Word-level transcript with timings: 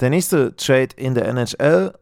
Der 0.00 0.10
nächste 0.10 0.56
Trade 0.56 0.88
in 0.96 1.14
der 1.14 1.26
NHL. 1.28 1.92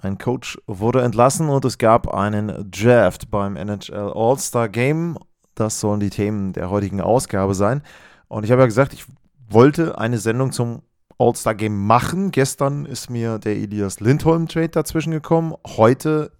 Ein 0.00 0.16
Coach 0.18 0.58
wurde 0.66 1.02
entlassen 1.02 1.48
und 1.48 1.64
es 1.64 1.76
gab 1.76 2.08
einen 2.14 2.70
Draft 2.70 3.30
beim 3.30 3.56
NHL 3.56 4.12
All-Star 4.14 4.68
Game. 4.68 5.18
Das 5.56 5.80
sollen 5.80 5.98
die 5.98 6.10
Themen 6.10 6.52
der 6.52 6.70
heutigen 6.70 7.00
Ausgabe 7.00 7.54
sein. 7.54 7.82
Und 8.28 8.44
ich 8.44 8.52
habe 8.52 8.62
ja 8.62 8.66
gesagt, 8.66 8.92
ich 8.92 9.04
wollte 9.48 9.98
eine 9.98 10.18
Sendung 10.18 10.52
zum 10.52 10.82
All-Star 11.18 11.56
Game 11.56 11.84
machen. 11.84 12.30
Gestern 12.30 12.86
ist 12.86 13.10
mir 13.10 13.40
der 13.40 13.56
Elias 13.56 13.98
Lindholm 13.98 14.46
Trade 14.46 14.68
dazwischen 14.68 15.10
gekommen. 15.10 15.54
Heute 15.66 16.30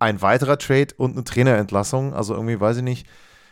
ein 0.00 0.20
weiterer 0.22 0.58
Trade 0.58 0.88
und 0.96 1.12
eine 1.12 1.22
Trainerentlassung. 1.22 2.14
Also 2.14 2.34
irgendwie 2.34 2.60
weiß 2.60 2.78
ich 2.78 2.82
nicht 2.82 3.06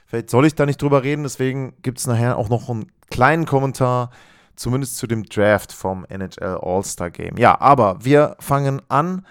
Vielleicht 0.06 0.30
soll 0.30 0.46
ich 0.46 0.54
da 0.54 0.66
nicht 0.66 0.80
drüber 0.80 1.02
reden, 1.02 1.24
deswegen 1.24 1.74
gibt 1.82 1.98
es 1.98 2.06
nachher 2.06 2.38
auch 2.38 2.48
noch 2.48 2.70
einen 2.70 2.86
kleinen 3.10 3.44
Kommentar, 3.44 4.10
zumindest 4.56 4.96
zu 4.96 5.06
dem 5.06 5.24
Draft 5.24 5.72
vom 5.72 6.04
NHL 6.08 6.58
All-Star 6.60 7.10
Game. 7.10 7.36
Ja, 7.36 7.60
aber 7.60 8.04
wir 8.04 8.36
fangen 8.40 8.82
an 8.88 9.26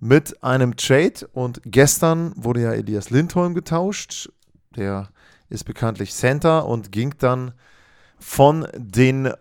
mit 0.00 0.42
einem 0.42 0.76
Trade 0.76 1.26
und 1.32 1.60
gestern 1.64 2.32
wurde 2.36 2.62
ja 2.62 2.72
Elias 2.72 3.10
Lindholm 3.10 3.54
getauscht. 3.54 4.28
Der 4.76 5.08
ist 5.48 5.64
bekanntlich 5.64 6.12
Center 6.12 6.66
und 6.66 6.92
ging 6.92 7.14
dann 7.18 7.52
von 8.18 8.66
den 8.76 9.32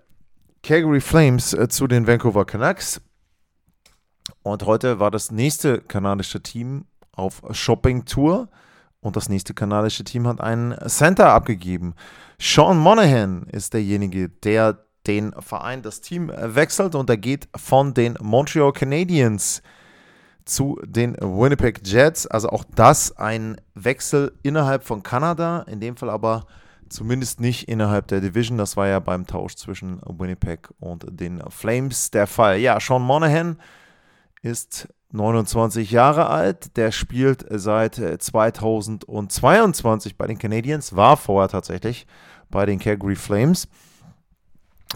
Calgary 0.62 1.02
Flames 1.02 1.54
äh, 1.54 1.68
zu 1.68 1.88
den 1.88 2.08
Vancouver 2.08 2.46
Canucks. 2.46 3.02
Und 4.44 4.66
heute 4.66 5.00
war 5.00 5.12
das 5.12 5.32
nächste 5.32 5.82
kanadische 5.82 6.42
Team 6.42 6.86
auf 7.12 7.42
Shopping-Tour. 7.52 8.50
Und 9.02 9.18
das 9.18 9.28
nächste 9.28 9.54
kanadische 9.54 10.06
Team 10.06 10.28
hat 10.28 10.40
einen 10.40 10.78
Center 10.88 11.34
abgegeben. 11.34 11.94
Sean 12.40 12.78
Monahan 12.78 13.44
ist 13.52 13.74
derjenige, 13.74 14.30
der 14.30 14.86
den 15.08 15.34
Verein, 15.40 15.82
das 15.82 16.02
Team 16.02 16.32
wechselt 16.36 16.96
und 16.96 17.10
er 17.10 17.18
geht 17.18 17.48
von 17.56 17.94
den 17.94 18.18
Montreal 18.22 18.72
Canadiens 18.72 19.62
zu 20.46 20.80
den 20.84 21.16
Winnipeg 21.16 21.82
Jets. 21.86 22.28
Also 22.28 22.50
auch 22.50 22.64
das 22.76 23.18
ein 23.18 23.58
Wechsel 23.76 24.34
innerhalb 24.44 24.84
von 24.84 25.02
Kanada, 25.04 25.64
in 25.68 25.80
dem 25.80 25.96
Fall 25.98 26.10
aber 26.10 26.46
zumindest 26.90 27.40
nicht 27.40 27.68
innerhalb 27.68 28.08
der 28.08 28.22
Division. 28.22 28.58
Das 28.58 28.76
war 28.78 28.88
ja 28.88 29.00
beim 29.00 29.28
Tausch 29.28 29.56
zwischen 29.56 30.02
Winnipeg 30.06 30.70
und 30.80 31.06
den 31.10 31.44
Flames 31.50 32.12
der 32.12 32.28
Fall. 32.28 32.60
Ja, 32.60 32.80
Sean 32.80 33.02
Monahan 33.02 33.58
ist 34.42 34.88
29 35.12 35.92
Jahre 35.92 36.28
alt. 36.28 36.78
Der 36.78 36.92
spielt 36.92 37.46
seit 37.50 37.96
2022 37.96 40.12
äh, 40.12 40.16
bei 40.18 40.28
den 40.28 40.38
Canadiens, 40.38 40.96
war 40.96 41.18
vorher 41.18 41.50
tatsächlich 41.50 42.08
bei 42.50 42.66
den 42.66 42.80
Calgary 42.80 43.16
Flames 43.16 43.68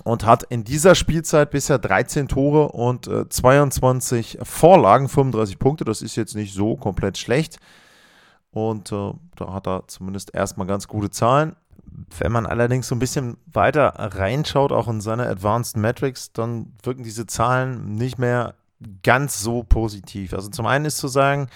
und 0.03 0.25
hat 0.25 0.43
in 0.43 0.63
dieser 0.63 0.95
Spielzeit 0.95 1.51
bisher 1.51 1.79
13 1.79 2.27
Tore 2.27 2.69
und 2.69 3.07
äh, 3.07 3.27
22 3.27 4.39
Vorlagen, 4.43 5.09
35 5.09 5.59
Punkte. 5.59 5.85
Das 5.85 6.01
ist 6.01 6.15
jetzt 6.15 6.35
nicht 6.35 6.53
so 6.53 6.75
komplett 6.75 7.17
schlecht. 7.17 7.59
Und 8.51 8.91
äh, 8.91 9.13
da 9.35 9.53
hat 9.53 9.67
er 9.67 9.87
zumindest 9.87 10.33
erstmal 10.33 10.67
ganz 10.67 10.87
gute 10.87 11.09
Zahlen. 11.09 11.55
Wenn 12.19 12.31
man 12.31 12.45
allerdings 12.45 12.87
so 12.87 12.95
ein 12.95 12.99
bisschen 12.99 13.37
weiter 13.45 13.93
reinschaut, 13.97 14.71
auch 14.71 14.87
in 14.87 15.01
seine 15.01 15.27
Advanced 15.27 15.77
Metrics, 15.77 16.31
dann 16.31 16.73
wirken 16.83 17.03
diese 17.03 17.25
Zahlen 17.25 17.93
nicht 17.93 18.17
mehr 18.17 18.55
ganz 19.03 19.41
so 19.41 19.63
positiv. 19.63 20.33
Also 20.33 20.49
zum 20.49 20.65
einen 20.65 20.85
ist 20.85 20.97
zu 20.97 21.07
sagen, 21.07 21.47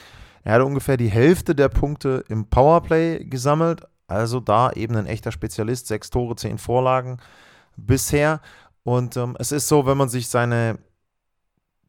er 0.43 0.55
hat 0.55 0.61
ungefähr 0.61 0.97
die 0.97 1.09
Hälfte 1.09 1.53
der 1.53 1.69
Punkte 1.69 2.23
im 2.27 2.45
Powerplay 2.45 3.23
gesammelt, 3.25 3.83
also 4.07 4.39
da 4.39 4.71
eben 4.71 4.95
ein 4.95 5.05
echter 5.05 5.31
Spezialist, 5.31 5.87
sechs 5.87 6.09
Tore, 6.09 6.35
zehn 6.35 6.57
Vorlagen 6.57 7.17
bisher. 7.85 8.41
Und 8.83 9.17
ähm, 9.17 9.35
es 9.39 9.51
ist 9.51 9.67
so, 9.67 9.85
wenn 9.85 9.97
man 9.97 10.09
sich 10.09 10.27
seine 10.27 10.79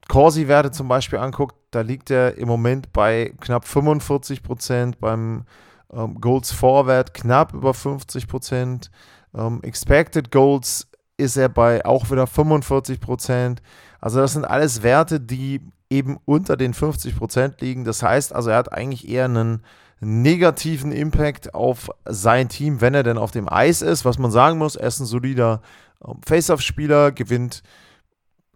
Corsi-Werte 0.08 0.70
zum 0.70 0.88
Beispiel 0.88 1.18
anguckt, 1.18 1.54
da 1.70 1.80
liegt 1.80 2.10
er 2.10 2.36
im 2.36 2.48
Moment 2.48 2.92
bei 2.92 3.32
knapp 3.40 3.66
45 3.66 4.42
Prozent, 4.42 4.98
beim 5.00 5.44
ähm, 5.92 6.20
Goals 6.20 6.52
Vorwert 6.52 7.14
knapp 7.14 7.54
über 7.54 7.72
50 7.72 8.28
Prozent, 8.28 8.90
ähm, 9.34 9.60
Expected 9.62 10.30
Goals 10.30 10.88
ist 11.16 11.36
er 11.36 11.48
bei 11.48 11.84
auch 11.84 12.10
wieder 12.10 12.26
45 12.26 13.00
Prozent. 13.00 13.62
Also 14.00 14.20
das 14.20 14.32
sind 14.32 14.44
alles 14.44 14.82
Werte, 14.82 15.20
die 15.20 15.60
eben 15.88 16.18
unter 16.24 16.56
den 16.56 16.74
50 16.74 17.16
Prozent 17.16 17.60
liegen. 17.60 17.84
Das 17.84 18.02
heißt 18.02 18.34
also, 18.34 18.50
er 18.50 18.56
hat 18.56 18.72
eigentlich 18.72 19.08
eher 19.08 19.26
einen 19.26 19.62
negativen 20.04 20.90
Impact 20.90 21.54
auf 21.54 21.90
sein 22.04 22.48
Team, 22.48 22.80
wenn 22.80 22.94
er 22.94 23.04
denn 23.04 23.18
auf 23.18 23.30
dem 23.30 23.48
Eis 23.48 23.82
ist. 23.82 24.04
Was 24.04 24.18
man 24.18 24.30
sagen 24.30 24.58
muss, 24.58 24.76
er 24.76 24.88
ist 24.88 25.00
ein 25.00 25.06
solider 25.06 25.62
ähm, 26.06 26.20
Face-Off-Spieler, 26.26 27.12
gewinnt 27.12 27.62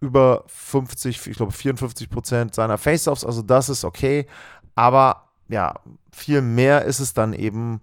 über 0.00 0.44
50, 0.48 1.26
ich 1.26 1.36
glaube 1.36 1.52
54 1.52 2.10
Prozent 2.10 2.54
seiner 2.54 2.78
Face-Offs. 2.78 3.24
Also 3.24 3.42
das 3.42 3.68
ist 3.68 3.84
okay. 3.84 4.26
Aber 4.74 5.28
ja, 5.48 5.74
viel 6.12 6.42
mehr 6.42 6.84
ist 6.84 6.98
es 6.98 7.14
dann 7.14 7.32
eben 7.32 7.80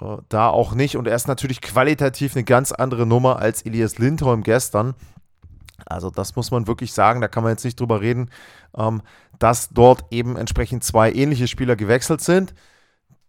äh, 0.00 0.16
da 0.28 0.48
auch 0.48 0.74
nicht. 0.74 0.96
Und 0.96 1.06
er 1.06 1.14
ist 1.14 1.28
natürlich 1.28 1.60
qualitativ 1.60 2.34
eine 2.34 2.44
ganz 2.44 2.72
andere 2.72 3.06
Nummer 3.06 3.38
als 3.38 3.62
Elias 3.62 3.98
Lindholm 3.98 4.42
gestern. 4.42 4.94
Also 5.86 6.10
das 6.10 6.34
muss 6.34 6.50
man 6.50 6.66
wirklich 6.66 6.92
sagen, 6.92 7.20
da 7.20 7.28
kann 7.28 7.44
man 7.44 7.52
jetzt 7.52 7.64
nicht 7.64 7.78
drüber 7.78 8.00
reden, 8.00 8.30
ähm, 8.76 9.02
dass 9.38 9.68
dort 9.70 10.04
eben 10.10 10.36
entsprechend 10.36 10.82
zwei 10.82 11.12
ähnliche 11.12 11.46
Spieler 11.46 11.76
gewechselt 11.76 12.20
sind. 12.20 12.54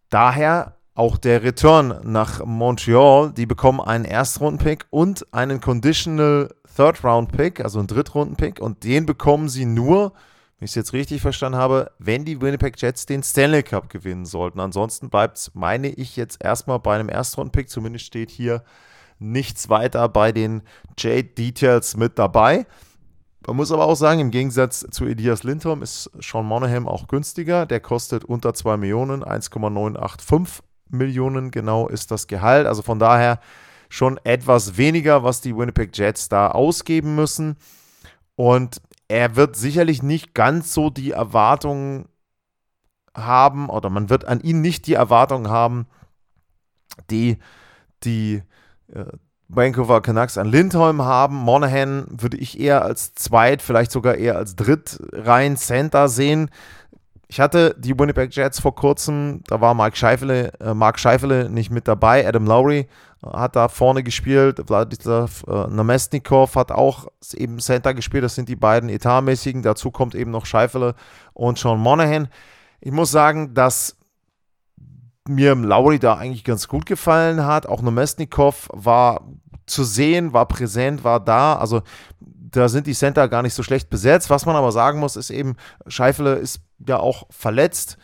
Daher 0.09 0.75
auch 0.95 1.17
der 1.17 1.43
Return 1.43 1.99
nach 2.03 2.43
Montreal. 2.45 3.31
Die 3.31 3.45
bekommen 3.45 3.79
einen 3.79 4.05
Erstrunden-Pick 4.05 4.85
und 4.89 5.25
einen 5.33 5.61
Conditional 5.61 6.53
Third-Round-Pick, 6.75 7.61
also 7.61 7.79
einen 7.79 7.87
Drittrunden-Pick. 7.87 8.59
Und 8.59 8.83
den 8.83 9.05
bekommen 9.05 9.47
sie 9.47 9.65
nur, 9.65 10.11
wenn 10.57 10.65
ich 10.65 10.71
es 10.71 10.75
jetzt 10.75 10.93
richtig 10.93 11.21
verstanden 11.21 11.57
habe, 11.57 11.91
wenn 11.99 12.25
die 12.25 12.41
Winnipeg 12.41 12.81
Jets 12.81 13.05
den 13.05 13.23
Stanley 13.23 13.63
Cup 13.63 13.89
gewinnen 13.89 14.25
sollten. 14.25 14.59
Ansonsten 14.59 15.09
bleibt 15.09 15.37
es, 15.37 15.51
meine 15.53 15.87
ich, 15.87 16.17
jetzt 16.17 16.43
erstmal 16.43 16.79
bei 16.79 16.95
einem 16.95 17.09
Erstrunden-Pick. 17.09 17.69
Zumindest 17.69 18.05
steht 18.05 18.29
hier 18.29 18.63
nichts 19.19 19.69
weiter 19.69 20.09
bei 20.09 20.31
den 20.31 20.63
Jade-Details 20.97 21.95
mit 21.95 22.19
dabei. 22.19 22.65
Man 23.45 23.55
muss 23.55 23.71
aber 23.71 23.85
auch 23.85 23.95
sagen, 23.95 24.19
im 24.19 24.31
Gegensatz 24.31 24.85
zu 24.91 25.05
Elias 25.05 25.43
Lindholm 25.43 25.81
ist 25.81 26.11
Sean 26.19 26.45
Monahan 26.45 26.87
auch 26.87 27.07
günstiger. 27.07 27.65
Der 27.65 27.79
kostet 27.79 28.25
unter 28.25 28.53
2 28.53 28.77
Millionen, 28.77 29.23
1,985 29.23 30.63
Millionen 30.89 31.51
genau 31.51 31.87
ist 31.87 32.11
das 32.11 32.27
Gehalt. 32.27 32.67
Also 32.67 32.81
von 32.81 32.99
daher 32.99 33.39
schon 33.89 34.19
etwas 34.23 34.77
weniger, 34.77 35.23
was 35.23 35.41
die 35.41 35.55
Winnipeg 35.55 35.97
Jets 35.97 36.29
da 36.29 36.51
ausgeben 36.51 37.15
müssen. 37.15 37.57
Und 38.35 38.81
er 39.07 39.35
wird 39.35 39.55
sicherlich 39.55 40.03
nicht 40.03 40.33
ganz 40.33 40.73
so 40.73 40.89
die 40.89 41.11
Erwartungen 41.11 42.07
haben, 43.15 43.69
oder 43.69 43.89
man 43.89 44.09
wird 44.09 44.25
an 44.25 44.41
ihn 44.41 44.61
nicht 44.61 44.87
die 44.87 44.93
Erwartungen 44.93 45.49
haben, 45.49 45.87
die 47.09 47.37
die 48.03 48.43
äh, 48.93 49.05
Vancouver 49.49 50.01
Canucks 50.01 50.37
an 50.37 50.47
Lindholm 50.47 51.01
haben. 51.01 51.35
Monahan 51.35 52.05
würde 52.09 52.37
ich 52.37 52.59
eher 52.59 52.83
als 52.83 53.15
Zweit, 53.15 53.61
vielleicht 53.61 53.91
sogar 53.91 54.15
eher 54.15 54.37
als 54.37 54.55
Drittreihen 54.55 55.57
Center 55.57 56.07
sehen. 56.07 56.49
Ich 57.27 57.39
hatte 57.39 57.75
die 57.77 57.97
Winnipeg 57.97 58.35
Jets 58.35 58.59
vor 58.59 58.73
kurzem, 58.75 59.41
da 59.47 59.61
war 59.61 59.75
Mark 59.75 59.97
Scheifele, 59.97 60.51
äh, 60.59 60.73
Mark 60.73 60.99
Scheifele 60.99 61.49
nicht 61.49 61.69
mit 61.69 61.87
dabei. 61.87 62.27
Adam 62.27 62.45
Lowry 62.45 62.87
äh, 63.23 63.27
hat 63.27 63.55
da 63.55 63.67
vorne 63.67 64.01
gespielt. 64.01 64.61
Vladislav 64.65 65.43
äh, 65.47 65.67
Namestnikov 65.67 66.55
hat 66.55 66.71
auch 66.71 67.07
eben 67.35 67.59
Center 67.59 67.93
gespielt. 67.93 68.23
Das 68.23 68.33
sind 68.33 68.49
die 68.49 68.55
beiden 68.55 68.89
etatmäßigen. 68.89 69.61
Dazu 69.61 69.91
kommt 69.91 70.15
eben 70.15 70.31
noch 70.31 70.47
Scheifele 70.47 70.95
und 71.33 71.59
Sean 71.59 71.79
Monahan. 71.79 72.29
Ich 72.81 72.91
muss 72.91 73.11
sagen, 73.11 73.53
dass 73.53 73.98
mir 75.29 75.55
Lauri 75.55 75.99
da 75.99 76.15
eigentlich 76.15 76.43
ganz 76.43 76.67
gut 76.67 76.85
gefallen 76.85 77.45
hat. 77.45 77.67
Auch 77.67 77.81
Nomesnikov 77.81 78.69
war 78.73 79.21
zu 79.65 79.83
sehen, 79.83 80.33
war 80.33 80.47
präsent, 80.47 81.03
war 81.03 81.19
da. 81.19 81.55
Also 81.55 81.81
da 82.19 82.67
sind 82.67 82.87
die 82.87 82.93
Center 82.93 83.27
gar 83.27 83.43
nicht 83.43 83.53
so 83.53 83.63
schlecht 83.63 83.89
besetzt. 83.89 84.29
Was 84.29 84.45
man 84.45 84.55
aber 84.55 84.71
sagen 84.71 84.99
muss, 84.99 85.15
ist 85.15 85.29
eben, 85.29 85.55
Scheifele 85.87 86.33
ist 86.35 86.61
ja 86.85 86.97
auch 86.97 87.27
verletzt. 87.29 87.97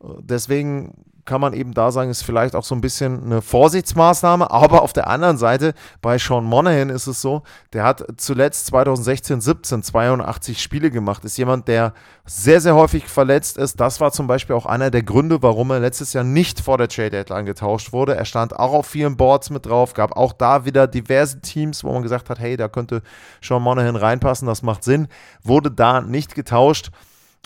Deswegen 0.00 1.04
kann 1.24 1.40
man 1.40 1.52
eben 1.52 1.72
da 1.72 1.92
sagen, 1.92 2.10
ist 2.10 2.24
vielleicht 2.24 2.56
auch 2.56 2.64
so 2.64 2.74
ein 2.74 2.80
bisschen 2.80 3.24
eine 3.24 3.42
Vorsichtsmaßnahme. 3.42 4.50
Aber 4.50 4.82
auf 4.82 4.92
der 4.92 5.06
anderen 5.06 5.38
Seite, 5.38 5.74
bei 6.00 6.18
Sean 6.18 6.44
Monahan 6.44 6.90
ist 6.90 7.06
es 7.06 7.20
so, 7.20 7.42
der 7.72 7.84
hat 7.84 8.04
zuletzt 8.16 8.66
2016, 8.66 9.40
17 9.40 9.82
82 9.84 10.60
Spiele 10.60 10.90
gemacht. 10.90 11.24
Ist 11.24 11.36
jemand, 11.36 11.68
der 11.68 11.92
sehr, 12.24 12.60
sehr 12.60 12.74
häufig 12.74 13.06
verletzt 13.06 13.56
ist. 13.56 13.78
Das 13.78 14.00
war 14.00 14.10
zum 14.10 14.26
Beispiel 14.26 14.56
auch 14.56 14.66
einer 14.66 14.90
der 14.90 15.04
Gründe, 15.04 15.42
warum 15.42 15.70
er 15.70 15.80
letztes 15.80 16.12
Jahr 16.12 16.24
nicht 16.24 16.60
vor 16.60 16.76
der 16.76 16.88
Trade 16.88 17.10
Deadline 17.10 17.46
getauscht 17.46 17.92
wurde. 17.92 18.16
Er 18.16 18.24
stand 18.24 18.58
auch 18.58 18.72
auf 18.72 18.86
vielen 18.86 19.16
Boards 19.16 19.50
mit 19.50 19.66
drauf, 19.66 19.94
gab 19.94 20.16
auch 20.16 20.32
da 20.32 20.64
wieder 20.64 20.88
diverse 20.88 21.40
Teams, 21.40 21.84
wo 21.84 21.92
man 21.92 22.02
gesagt 22.02 22.30
hat, 22.30 22.40
hey, 22.40 22.56
da 22.56 22.68
könnte 22.68 23.02
Sean 23.40 23.62
Monahan 23.62 23.96
reinpassen, 23.96 24.48
das 24.48 24.62
macht 24.62 24.82
Sinn. 24.82 25.06
Wurde 25.44 25.70
da 25.70 26.00
nicht 26.00 26.34
getauscht. 26.34 26.90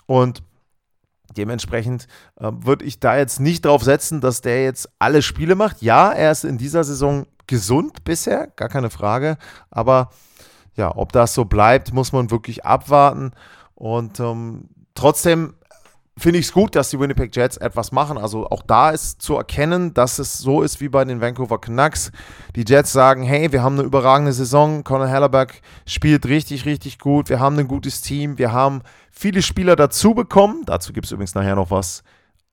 Und 0.07 0.43
Dementsprechend 1.37 2.07
äh, 2.41 2.51
würde 2.53 2.85
ich 2.85 3.01
da 3.01 3.17
jetzt 3.17 3.41
nicht 3.41 3.65
drauf 3.65 3.83
setzen, 3.83 4.21
dass 4.21 4.41
der 4.41 4.65
jetzt 4.65 4.89
alle 4.99 5.23
Spiele 5.23 5.55
macht. 5.55 5.83
Ja, 5.83 6.13
er 6.13 6.33
ist 6.33 6.45
in 6.45 6.59
dieser 6.59 6.85
Saison 6.85 7.27
gesund 7.47 8.05
bisher, 8.05 8.49
gar 8.57 8.69
keine 8.69 8.91
Frage. 8.91 9.37
Aber 9.71 10.11
ja, 10.75 10.95
ob 10.95 11.13
das 11.13 11.35
so 11.35 11.45
bleibt, 11.45 11.93
muss 11.93 12.13
man 12.13 12.31
wirklich 12.31 12.65
abwarten. 12.65 13.33
Und 13.75 14.21
ähm, 14.21 14.69
trotzdem 14.95 15.55
finde 16.19 16.39
ich 16.39 16.47
es 16.47 16.53
gut, 16.53 16.75
dass 16.75 16.89
die 16.89 16.99
Winnipeg 16.99 17.35
Jets 17.37 17.59
etwas 17.59 17.93
machen. 17.93 18.17
Also 18.17 18.47
auch 18.49 18.63
da 18.63 18.91
ist 18.91 19.21
zu 19.21 19.37
erkennen, 19.37 19.93
dass 19.93 20.19
es 20.19 20.39
so 20.39 20.63
ist 20.63 20.81
wie 20.81 20.89
bei 20.89 21.05
den 21.05 21.21
Vancouver 21.21 21.61
Canucks. 21.61 22.11
Die 22.55 22.65
Jets 22.67 22.93
sagen, 22.93 23.23
hey, 23.23 23.53
wir 23.53 23.63
haben 23.63 23.79
eine 23.79 23.87
überragende 23.87 24.33
Saison. 24.33 24.83
Conor 24.83 25.09
Hellerberg 25.09 25.61
spielt 25.87 26.27
richtig, 26.27 26.65
richtig 26.65 26.99
gut. 26.99 27.29
Wir 27.29 27.39
haben 27.39 27.59
ein 27.59 27.69
gutes 27.69 28.01
Team. 28.01 28.39
Wir 28.39 28.53
haben 28.53 28.83
viele 29.17 29.43
Spieler 29.43 29.77
dazu 29.77 30.15
bekommen. 30.15 30.63
Dazu 30.67 30.93
gibt 30.93 31.07
es 31.07 31.13
übrigens 31.13 31.35
nachher 31.35 31.57
noch 31.57 31.71
was 31.71 32.05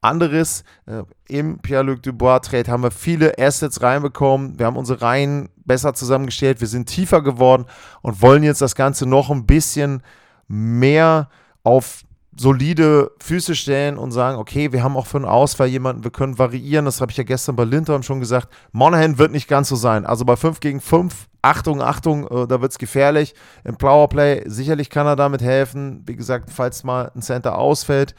anderes. 0.01 0.63
Äh, 0.85 1.03
Im 1.27 1.59
Pierre-Luc 1.59 2.01
Dubois-Trade 2.01 2.71
haben 2.71 2.83
wir 2.83 2.91
viele 2.91 3.37
Assets 3.37 3.81
reinbekommen. 3.81 4.57
Wir 4.57 4.65
haben 4.65 4.77
unsere 4.77 5.01
Reihen 5.01 5.49
besser 5.57 5.93
zusammengestellt. 5.93 6.61
Wir 6.61 6.67
sind 6.67 6.87
tiefer 6.87 7.21
geworden 7.21 7.65
und 8.01 8.21
wollen 8.21 8.43
jetzt 8.43 8.61
das 8.61 8.75
Ganze 8.75 9.05
noch 9.05 9.29
ein 9.29 9.45
bisschen 9.45 10.03
mehr 10.47 11.29
auf 11.63 12.03
solide 12.35 13.11
Füße 13.19 13.55
stellen 13.55 13.97
und 13.97 14.11
sagen, 14.11 14.37
okay, 14.37 14.71
wir 14.71 14.83
haben 14.83 14.97
auch 14.97 15.05
für 15.05 15.17
einen 15.17 15.25
Ausfall 15.25 15.67
jemanden, 15.67 16.03
wir 16.03 16.11
können 16.11 16.39
variieren. 16.39 16.85
Das 16.85 17.01
habe 17.01 17.11
ich 17.11 17.17
ja 17.17 17.23
gestern 17.23 17.55
bei 17.55 17.63
Lindholm 17.63 18.03
schon 18.03 18.19
gesagt. 18.19 18.49
Monahan 18.71 19.17
wird 19.17 19.31
nicht 19.31 19.47
ganz 19.47 19.69
so 19.69 19.75
sein. 19.75 20.05
Also 20.05 20.25
bei 20.25 20.35
5 20.35 20.59
gegen 20.59 20.81
5, 20.81 21.27
Achtung, 21.41 21.81
Achtung, 21.81 22.27
äh, 22.27 22.47
da 22.47 22.61
wird 22.61 22.71
es 22.71 22.77
gefährlich. 22.77 23.35
Im 23.63 23.77
Powerplay, 23.77 24.43
sicherlich 24.45 24.89
kann 24.89 25.05
er 25.05 25.15
damit 25.15 25.41
helfen. 25.41 26.03
Wie 26.05 26.15
gesagt, 26.15 26.49
falls 26.49 26.83
mal 26.83 27.11
ein 27.15 27.21
Center 27.21 27.57
ausfällt, 27.57 28.15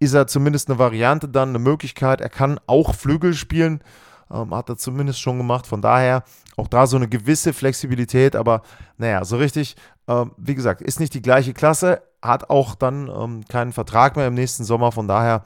ist 0.00 0.14
er 0.14 0.26
zumindest 0.26 0.68
eine 0.68 0.78
Variante 0.78 1.28
dann, 1.28 1.50
eine 1.50 1.58
Möglichkeit. 1.60 2.20
Er 2.20 2.30
kann 2.30 2.58
auch 2.66 2.94
Flügel 2.94 3.34
spielen. 3.34 3.82
Ähm, 4.30 4.54
hat 4.54 4.68
er 4.68 4.76
zumindest 4.76 5.20
schon 5.20 5.38
gemacht. 5.38 5.66
Von 5.66 5.82
daher 5.82 6.24
auch 6.56 6.66
da 6.66 6.86
so 6.86 6.96
eine 6.96 7.08
gewisse 7.08 7.52
Flexibilität. 7.52 8.34
Aber 8.34 8.62
naja, 8.96 9.24
so 9.24 9.36
richtig, 9.36 9.76
ähm, 10.08 10.32
wie 10.36 10.56
gesagt, 10.56 10.82
ist 10.82 10.98
nicht 10.98 11.14
die 11.14 11.22
gleiche 11.22 11.52
Klasse 11.52 12.02
hat 12.22 12.50
auch 12.50 12.74
dann 12.74 13.08
ähm, 13.08 13.44
keinen 13.48 13.72
Vertrag 13.72 14.16
mehr 14.16 14.28
im 14.28 14.34
nächsten 14.34 14.64
Sommer. 14.64 14.92
Von 14.92 15.08
daher 15.08 15.44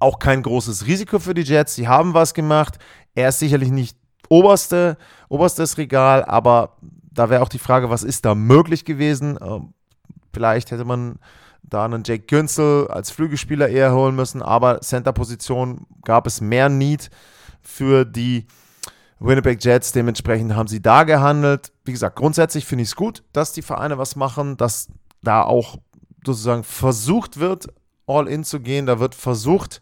auch 0.00 0.18
kein 0.18 0.42
großes 0.42 0.86
Risiko 0.86 1.18
für 1.18 1.34
die 1.34 1.42
Jets. 1.42 1.74
Sie 1.74 1.88
haben 1.88 2.14
was 2.14 2.34
gemacht. 2.34 2.78
Er 3.14 3.30
ist 3.30 3.38
sicherlich 3.38 3.70
nicht 3.70 3.96
oberste, 4.28 4.96
oberstes 5.28 5.78
Regal, 5.78 6.24
aber 6.24 6.76
da 7.10 7.30
wäre 7.30 7.42
auch 7.42 7.48
die 7.48 7.58
Frage, 7.58 7.90
was 7.90 8.02
ist 8.02 8.24
da 8.24 8.34
möglich 8.34 8.84
gewesen? 8.84 9.38
Ähm, 9.40 9.72
vielleicht 10.32 10.70
hätte 10.70 10.84
man 10.84 11.16
da 11.62 11.84
einen 11.84 12.02
Jake 12.04 12.24
Günzel 12.26 12.88
als 12.88 13.10
Flügelspieler 13.10 13.68
eher 13.68 13.92
holen 13.92 14.16
müssen, 14.16 14.42
aber 14.42 14.80
Center-Position 14.80 15.86
gab 16.04 16.26
es 16.26 16.40
mehr 16.40 16.68
Need 16.68 17.10
für 17.60 18.04
die 18.04 18.46
Winnipeg 19.18 19.62
Jets. 19.62 19.92
Dementsprechend 19.92 20.54
haben 20.54 20.68
sie 20.68 20.80
da 20.80 21.04
gehandelt. 21.04 21.72
Wie 21.84 21.92
gesagt, 21.92 22.16
grundsätzlich 22.16 22.64
finde 22.64 22.82
ich 22.82 22.90
es 22.90 22.96
gut, 22.96 23.22
dass 23.32 23.52
die 23.52 23.62
Vereine 23.62 23.98
was 23.98 24.16
machen, 24.16 24.56
dass 24.56 24.88
da 25.22 25.42
auch 25.42 25.76
sozusagen 26.24 26.64
versucht 26.64 27.38
wird, 27.38 27.66
all 28.06 28.28
in 28.28 28.44
zu 28.44 28.60
gehen. 28.60 28.86
Da 28.86 29.00
wird 29.00 29.14
versucht, 29.14 29.80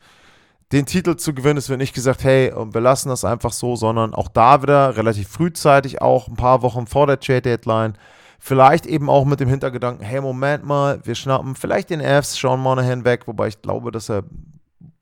den 0.73 0.87
Titel 0.87 1.17
zu 1.17 1.35
gewinnen. 1.35 1.59
Es 1.59 1.69
wird 1.69 1.79
nicht 1.79 1.95
gesagt, 1.95 2.25
hey, 2.25 2.53
wir 2.55 2.81
lassen 2.81 3.09
das 3.09 3.25
einfach 3.25 3.53
so, 3.53 3.77
sondern 3.77 4.15
auch 4.15 4.29
da 4.29 4.63
wieder 4.63 4.97
relativ 4.97 5.29
frühzeitig, 5.29 6.03
auch 6.03 6.29
ein 6.29 6.37
paar 6.37 6.63
Wochen 6.63 6.87
vor 6.87 7.07
der 7.07 7.21
Trade 7.21 7.43
Deadline. 7.43 7.95
Vielleicht 8.39 8.87
eben 8.87 9.09
auch 9.09 9.25
mit 9.25 9.41
dem 9.41 9.49
Hintergedanken, 9.49 10.05
hey, 10.05 10.21
Moment 10.21 10.65
mal, 10.65 11.01
wir 11.05 11.15
schnappen 11.15 11.55
vielleicht 11.55 11.91
den 11.91 12.01
Fs 12.01 12.37
Sean 12.37 12.61
Monahan 12.61 13.05
weg, 13.05 13.27
wobei 13.27 13.49
ich 13.49 13.63
glaube, 13.63 13.91
dass 13.91 14.11
er 14.11 14.25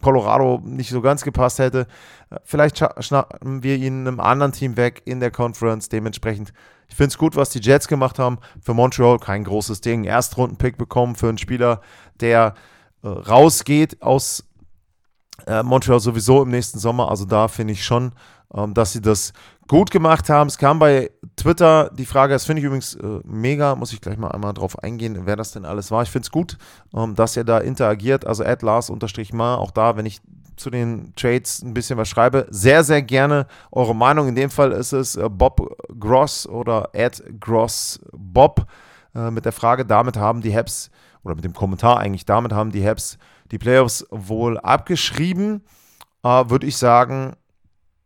Colorado 0.02 0.60
nicht 0.62 0.90
so 0.90 1.00
ganz 1.00 1.24
gepasst 1.24 1.58
hätte. 1.58 1.86
Vielleicht 2.44 2.84
schnappen 3.02 3.62
wir 3.62 3.76
ihn 3.76 4.06
einem 4.06 4.20
anderen 4.20 4.52
Team 4.52 4.76
weg 4.76 5.02
in 5.04 5.18
der 5.18 5.30
Conference. 5.30 5.88
Dementsprechend 5.88 6.52
ich 6.88 6.94
finde 6.96 7.08
es 7.08 7.18
gut, 7.18 7.36
was 7.36 7.50
die 7.50 7.60
Jets 7.60 7.88
gemacht 7.88 8.18
haben. 8.18 8.38
Für 8.60 8.74
Montreal 8.74 9.18
kein 9.18 9.44
großes 9.44 9.80
Ding. 9.80 10.04
Erstrunden-Pick 10.04 10.76
bekommen 10.76 11.14
für 11.16 11.28
einen 11.28 11.38
Spieler, 11.38 11.80
der 12.20 12.54
äh, 13.02 13.08
rausgeht 13.08 14.02
aus 14.02 14.44
äh, 15.46 15.62
Montreal 15.62 16.00
sowieso 16.00 16.42
im 16.42 16.50
nächsten 16.50 16.78
Sommer. 16.78 17.10
Also 17.10 17.24
da 17.24 17.48
finde 17.48 17.72
ich 17.72 17.84
schon, 17.84 18.12
ähm, 18.54 18.74
dass 18.74 18.92
sie 18.92 19.00
das 19.00 19.32
gut 19.68 19.90
gemacht 19.90 20.28
haben. 20.28 20.48
Es 20.48 20.58
kam 20.58 20.78
bei 20.78 21.10
Twitter 21.36 21.90
die 21.94 22.06
Frage, 22.06 22.34
das 22.34 22.44
finde 22.44 22.60
ich 22.60 22.66
übrigens 22.66 22.94
äh, 22.94 23.20
mega, 23.24 23.74
muss 23.74 23.92
ich 23.92 24.00
gleich 24.00 24.18
mal 24.18 24.30
einmal 24.30 24.54
drauf 24.54 24.78
eingehen, 24.82 25.22
wer 25.24 25.36
das 25.36 25.52
denn 25.52 25.64
alles 25.64 25.90
war. 25.90 26.02
Ich 26.02 26.10
finde 26.10 26.26
es 26.26 26.30
gut, 26.30 26.58
ähm, 26.94 27.14
dass 27.14 27.36
er 27.36 27.44
da 27.44 27.58
interagiert. 27.58 28.26
Also 28.26 28.44
Lars-Mar, 28.44 29.58
auch 29.58 29.70
da, 29.70 29.96
wenn 29.96 30.06
ich 30.06 30.20
zu 30.56 30.70
den 30.70 31.12
Trades 31.16 31.62
ein 31.62 31.74
bisschen 31.74 31.98
was 31.98 32.08
schreibe, 32.08 32.46
sehr, 32.50 32.84
sehr 32.84 33.02
gerne 33.02 33.46
eure 33.72 33.94
Meinung. 33.94 34.28
In 34.28 34.34
dem 34.34 34.50
Fall 34.50 34.72
ist 34.72 34.92
es 34.92 35.16
äh, 35.16 35.28
Bob 35.28 35.76
Gross 35.98 36.46
oder 36.46 36.90
Ed 36.92 37.22
Gross 37.40 38.00
Bob 38.12 38.66
äh, 39.14 39.30
mit 39.30 39.44
der 39.44 39.52
Frage, 39.52 39.84
damit 39.84 40.16
haben 40.16 40.40
die 40.40 40.54
Habs, 40.56 40.90
oder 41.22 41.34
mit 41.34 41.44
dem 41.44 41.54
Kommentar 41.54 41.98
eigentlich, 41.98 42.26
damit 42.26 42.52
haben 42.52 42.70
die 42.70 42.86
Habs 42.86 43.18
die 43.50 43.58
Playoffs 43.58 44.06
wohl 44.10 44.58
abgeschrieben. 44.58 45.62
Äh, 46.22 46.48
Würde 46.48 46.66
ich 46.66 46.76
sagen, 46.76 47.34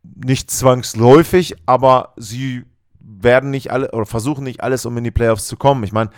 nicht 0.03 0.51
zwangsläufig, 0.51 1.55
aber 1.65 2.13
sie 2.17 2.63
werden 2.99 3.49
nicht 3.49 3.71
alle 3.71 3.91
oder 3.91 4.05
versuchen 4.05 4.43
nicht 4.43 4.61
alles, 4.61 4.85
um 4.85 4.97
in 4.97 5.03
die 5.03 5.11
Playoffs 5.11 5.47
zu 5.47 5.57
kommen. 5.57 5.83
Ich 5.83 5.91
meine, 5.91 6.09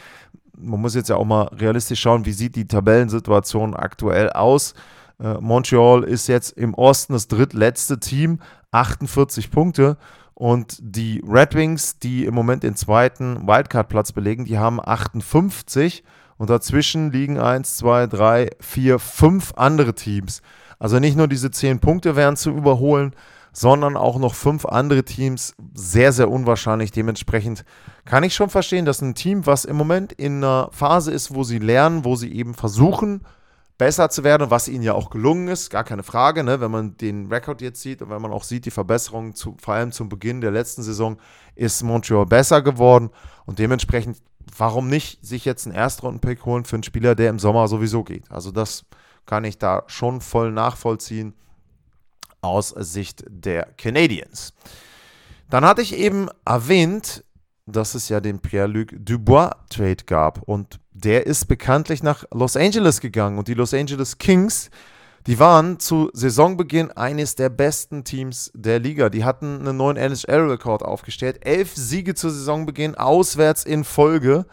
man 0.58 0.80
muss 0.80 0.96
jetzt 0.96 1.10
ja 1.10 1.16
auch 1.16 1.26
mal 1.26 1.44
realistisch 1.54 2.02
schauen, 2.02 2.26
wie 2.26 2.34
sieht 2.34 2.56
die 2.56 2.68
Tabellensituation 2.68 3.74
aktuell 3.76 4.30
aus. 4.30 4.74
Äh, 5.22 5.36
Montreal 5.40 6.04
ist 6.04 6.28
jetzt 6.28 6.52
im 6.58 6.74
Osten 6.74 7.14
das 7.14 7.28
drittletzte 7.28 8.00
Team, 8.00 8.40
48 8.72 9.52
Punkte. 9.52 9.98
Und 10.34 10.78
die 10.82 11.24
Red 11.28 11.54
Wings, 11.54 12.00
die 12.00 12.26
im 12.26 12.34
Moment 12.34 12.64
den 12.64 12.76
zweiten 12.76 13.48
Wildcard-Platz 13.48 14.12
belegen, 14.12 14.46
die 14.46 14.58
haben 14.58 14.80
58. 14.84 16.04
Und 16.38 16.50
dazwischen 16.50 17.12
liegen 17.12 17.40
1, 17.40 17.78
2, 17.78 18.08
3, 18.08 18.50
4, 18.60 18.98
5 18.98 19.54
andere 19.56 19.94
Teams. 19.94 20.42
Also 20.80 20.98
nicht 20.98 21.16
nur 21.16 21.28
diese 21.28 21.52
10 21.52 21.80
Punkte 21.80 22.16
wären 22.16 22.36
zu 22.36 22.50
überholen, 22.50 23.14
sondern 23.54 23.98
auch 23.98 24.18
noch 24.18 24.34
fünf 24.34 24.66
andere 24.66 25.04
Teams. 25.04 25.54
Sehr, 25.76 26.12
sehr 26.12 26.32
unwahrscheinlich. 26.32 26.92
Dementsprechend 26.92 27.64
kann 28.06 28.24
ich 28.24 28.34
schon 28.34 28.50
verstehen, 28.50 28.86
dass 28.86 29.02
ein 29.02 29.14
Team, 29.14 29.46
was 29.46 29.66
im 29.66 29.76
Moment 29.76 30.14
in 30.14 30.38
einer 30.38 30.70
Phase 30.72 31.12
ist, 31.12 31.36
wo 31.36 31.44
sie 31.44 31.60
lernen, 31.60 32.06
wo 32.06 32.16
sie 32.16 32.34
eben 32.34 32.56
versuchen, 32.56 33.22
besser 33.82 34.12
zu 34.12 34.24
werden, 34.24 34.52
was 34.52 34.68
ihnen 34.68 34.84
ja 34.84 34.94
auch 34.94 35.10
gelungen 35.10 35.48
ist, 35.48 35.72
gar 35.72 35.84
keine 35.84 36.04
Frage, 36.04 36.44
ne? 36.44 36.62
wenn 36.62 36.70
man 36.70 36.98
den 36.98 37.34
Rekord 37.34 37.62
jetzt 37.62 37.82
sieht 37.82 38.04
und 38.04 38.12
wenn 38.12 38.22
man 38.22 38.32
auch 38.32 38.44
sieht, 38.44 38.66
die 38.66 38.70
Verbesserungen, 38.70 39.34
zu, 39.34 39.58
vor 39.60 39.74
allem 39.74 39.92
zum 39.92 40.08
Beginn 40.08 40.40
der 40.40 40.52
letzten 40.52 40.84
Saison, 40.84 41.18
ist 41.56 41.82
Montreal 41.82 42.28
besser 42.28 42.62
geworden 42.62 43.10
und 43.48 43.58
dementsprechend, 43.58 44.20
warum 44.56 44.88
nicht 44.88 45.26
sich 45.26 45.46
jetzt 45.46 45.66
einen 45.66 45.74
Erstrunden-Pick 45.74 46.46
holen 46.46 46.64
für 46.64 46.76
einen 46.76 46.84
Spieler, 46.84 47.16
der 47.16 47.32
im 47.32 47.40
Sommer 47.40 47.68
sowieso 47.68 48.04
geht. 48.04 48.30
Also 48.30 48.52
das 48.52 48.86
kann 49.26 49.46
ich 49.46 49.58
da 49.58 49.82
schon 49.88 50.22
voll 50.22 50.52
nachvollziehen 50.52 51.34
aus 52.42 52.70
Sicht 52.70 53.24
der 53.30 53.64
Canadiens. 53.80 54.54
Dann 55.50 55.66
hatte 55.66 55.82
ich 55.82 55.98
eben 55.98 56.28
erwähnt, 56.46 57.24
dass 57.72 57.96
es 57.96 58.10
ja 58.10 58.20
den 58.20 58.40
Pierre-Luc 58.40 58.90
Dubois-Trade 58.94 60.04
gab 60.06 60.42
und 60.44 60.80
der 60.92 61.26
ist 61.26 61.48
bekanntlich 61.48 62.04
nach 62.04 62.26
Los 62.32 62.56
Angeles 62.56 63.00
gegangen 63.00 63.38
und 63.38 63.48
die 63.48 63.54
Los 63.54 63.74
Angeles 63.74 64.18
Kings, 64.18 64.70
die 65.28 65.40
waren 65.40 65.80
zu 65.80 66.10
Saisonbeginn 66.14 66.92
eines 66.92 67.36
der 67.36 67.50
besten 67.50 68.04
Teams 68.04 68.52
der 68.56 68.80
Liga. 68.80 69.10
Die 69.10 69.24
hatten 69.24 69.60
einen 69.60 69.78
neuen 69.78 69.98
NHL-Rekord 69.98 70.82
aufgestellt. 70.82 71.46
Elf 71.46 71.76
Siege 71.76 72.16
zu 72.16 72.30
Saisonbeginn, 72.30 72.96
auswärts 72.96 73.64
in 73.64 73.84
Folge. 73.84 74.46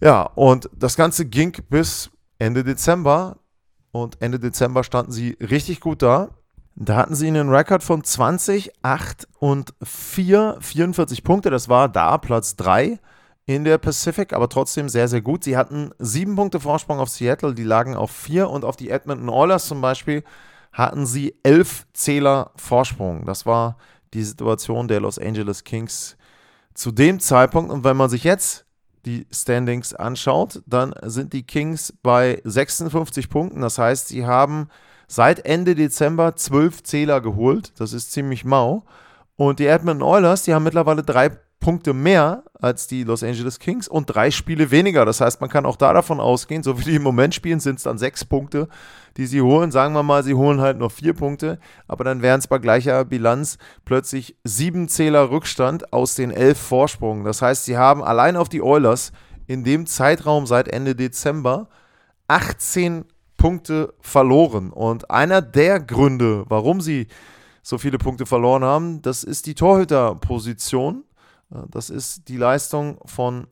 Ja, 0.00 0.22
und 0.22 0.68
das 0.76 0.96
Ganze 0.96 1.24
ging 1.24 1.56
bis 1.68 2.10
Ende 2.38 2.64
Dezember. 2.64 3.36
Und 3.92 4.20
Ende 4.20 4.40
Dezember 4.40 4.82
standen 4.82 5.12
sie 5.12 5.36
richtig 5.40 5.80
gut 5.80 6.02
da. 6.02 6.30
Da 6.76 6.96
hatten 6.96 7.14
sie 7.14 7.26
einen 7.26 7.50
Rekord 7.50 7.82
von 7.82 8.02
20, 8.02 8.72
8 8.82 9.28
und 9.38 9.74
4, 9.82 10.58
44 10.60 11.24
Punkte. 11.24 11.50
Das 11.50 11.68
war 11.68 11.88
da 11.88 12.16
Platz 12.18 12.56
3 12.56 12.98
in 13.46 13.64
der 13.64 13.78
Pacific, 13.78 14.32
aber 14.32 14.48
trotzdem 14.48 14.88
sehr, 14.88 15.08
sehr 15.08 15.20
gut. 15.20 15.44
Sie 15.44 15.56
hatten 15.56 15.90
sieben 15.98 16.36
Punkte 16.36 16.60
Vorsprung 16.60 17.00
auf 17.00 17.08
Seattle, 17.08 17.54
die 17.54 17.64
lagen 17.64 17.96
auf 17.96 18.10
vier 18.10 18.48
und 18.48 18.64
auf 18.64 18.76
die 18.76 18.90
Edmonton 18.90 19.28
Oilers 19.28 19.66
zum 19.66 19.80
Beispiel 19.80 20.22
hatten 20.72 21.04
sie 21.04 21.34
elf 21.42 21.86
Zähler 21.92 22.52
Vorsprung. 22.56 23.26
Das 23.26 23.44
war 23.44 23.76
die 24.14 24.22
Situation 24.22 24.88
der 24.88 25.00
Los 25.00 25.18
Angeles 25.18 25.64
Kings 25.64 26.16
zu 26.74 26.92
dem 26.92 27.20
Zeitpunkt. 27.20 27.72
Und 27.72 27.84
wenn 27.84 27.96
man 27.96 28.10
sich 28.10 28.24
jetzt 28.24 28.66
die 29.04 29.26
Standings 29.32 29.94
anschaut, 29.94 30.62
dann 30.66 30.94
sind 31.02 31.32
die 31.32 31.42
Kings 31.42 31.92
bei 32.02 32.40
56 32.44 33.28
Punkten. 33.28 33.60
Das 33.62 33.78
heißt, 33.78 34.08
sie 34.08 34.26
haben 34.26 34.68
seit 35.10 35.44
Ende 35.44 35.74
Dezember 35.74 36.36
zwölf 36.36 36.84
Zähler 36.84 37.20
geholt. 37.20 37.72
Das 37.80 37.92
ist 37.92 38.12
ziemlich 38.12 38.44
mau. 38.44 38.84
Und 39.34 39.58
die 39.58 39.66
Edmonton 39.66 40.06
Oilers, 40.06 40.44
die 40.44 40.54
haben 40.54 40.62
mittlerweile 40.62 41.02
drei 41.02 41.30
Punkte 41.58 41.92
mehr 41.92 42.44
als 42.54 42.86
die 42.86 43.02
Los 43.02 43.24
Angeles 43.24 43.58
Kings 43.58 43.88
und 43.88 44.06
drei 44.06 44.30
Spiele 44.30 44.70
weniger. 44.70 45.04
Das 45.04 45.20
heißt, 45.20 45.40
man 45.40 45.50
kann 45.50 45.66
auch 45.66 45.74
da 45.74 45.92
davon 45.92 46.20
ausgehen, 46.20 46.62
so 46.62 46.78
wie 46.78 46.84
die 46.84 46.94
im 46.94 47.02
Moment 47.02 47.34
spielen, 47.34 47.58
sind 47.58 47.78
es 47.78 47.82
dann 47.82 47.98
sechs 47.98 48.24
Punkte, 48.24 48.68
die 49.16 49.26
sie 49.26 49.42
holen. 49.42 49.72
Sagen 49.72 49.94
wir 49.94 50.04
mal, 50.04 50.22
sie 50.22 50.34
holen 50.34 50.60
halt 50.60 50.78
nur 50.78 50.90
vier 50.90 51.12
Punkte, 51.12 51.58
aber 51.88 52.04
dann 52.04 52.22
wären 52.22 52.38
es 52.38 52.46
bei 52.46 52.58
gleicher 52.58 53.04
Bilanz 53.04 53.58
plötzlich 53.84 54.36
sieben 54.44 54.88
Zähler 54.88 55.30
Rückstand 55.30 55.92
aus 55.92 56.14
den 56.14 56.30
elf 56.30 56.58
Vorsprungen. 56.58 57.24
Das 57.24 57.42
heißt, 57.42 57.64
sie 57.64 57.76
haben 57.76 58.04
allein 58.04 58.36
auf 58.36 58.48
die 58.48 58.62
Oilers 58.62 59.10
in 59.48 59.64
dem 59.64 59.86
Zeitraum 59.86 60.46
seit 60.46 60.68
Ende 60.68 60.94
Dezember 60.94 61.68
18 62.28 63.04
Punkte 63.40 63.94
verloren. 64.00 64.70
Und 64.70 65.10
einer 65.10 65.40
der 65.40 65.80
Gründe, 65.80 66.44
warum 66.48 66.82
sie 66.82 67.06
so 67.62 67.78
viele 67.78 67.96
Punkte 67.96 68.26
verloren 68.26 68.62
haben, 68.62 69.00
das 69.00 69.24
ist 69.24 69.46
die 69.46 69.54
Torhüterposition. 69.54 71.04
Das 71.70 71.88
ist 71.88 72.28
die 72.28 72.36
Leistung 72.36 72.98
von 73.06 73.46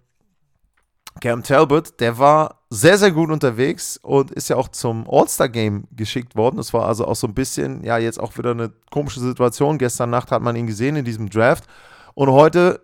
Cam 1.23 1.43
Talbot. 1.43 2.01
Der 2.01 2.19
war 2.19 2.61
sehr, 2.69 2.99
sehr 2.99 3.13
gut 3.13 3.31
unterwegs 3.31 3.97
und 3.97 4.31
ist 4.31 4.51
ja 4.51 4.57
auch 4.57 4.69
zum 4.69 5.09
All-Star-Game 5.09 5.85
geschickt 5.93 6.37
worden. 6.37 6.59
Das 6.59 6.75
war 6.75 6.85
also 6.85 7.07
auch 7.07 7.17
so 7.17 7.27
ein 7.27 7.35
bisschen, 7.35 7.83
ja, 7.83 7.97
jetzt 7.97 8.21
auch 8.21 8.37
wieder 8.37 8.51
eine 8.51 8.71
komische 8.91 9.21
Situation. 9.21 9.79
Gestern 9.79 10.11
Nacht 10.11 10.31
hat 10.31 10.43
man 10.43 10.55
ihn 10.55 10.67
gesehen 10.67 10.97
in 10.97 11.07
diesem 11.07 11.31
Draft. 11.31 11.65
Und 12.13 12.31
heute 12.31 12.83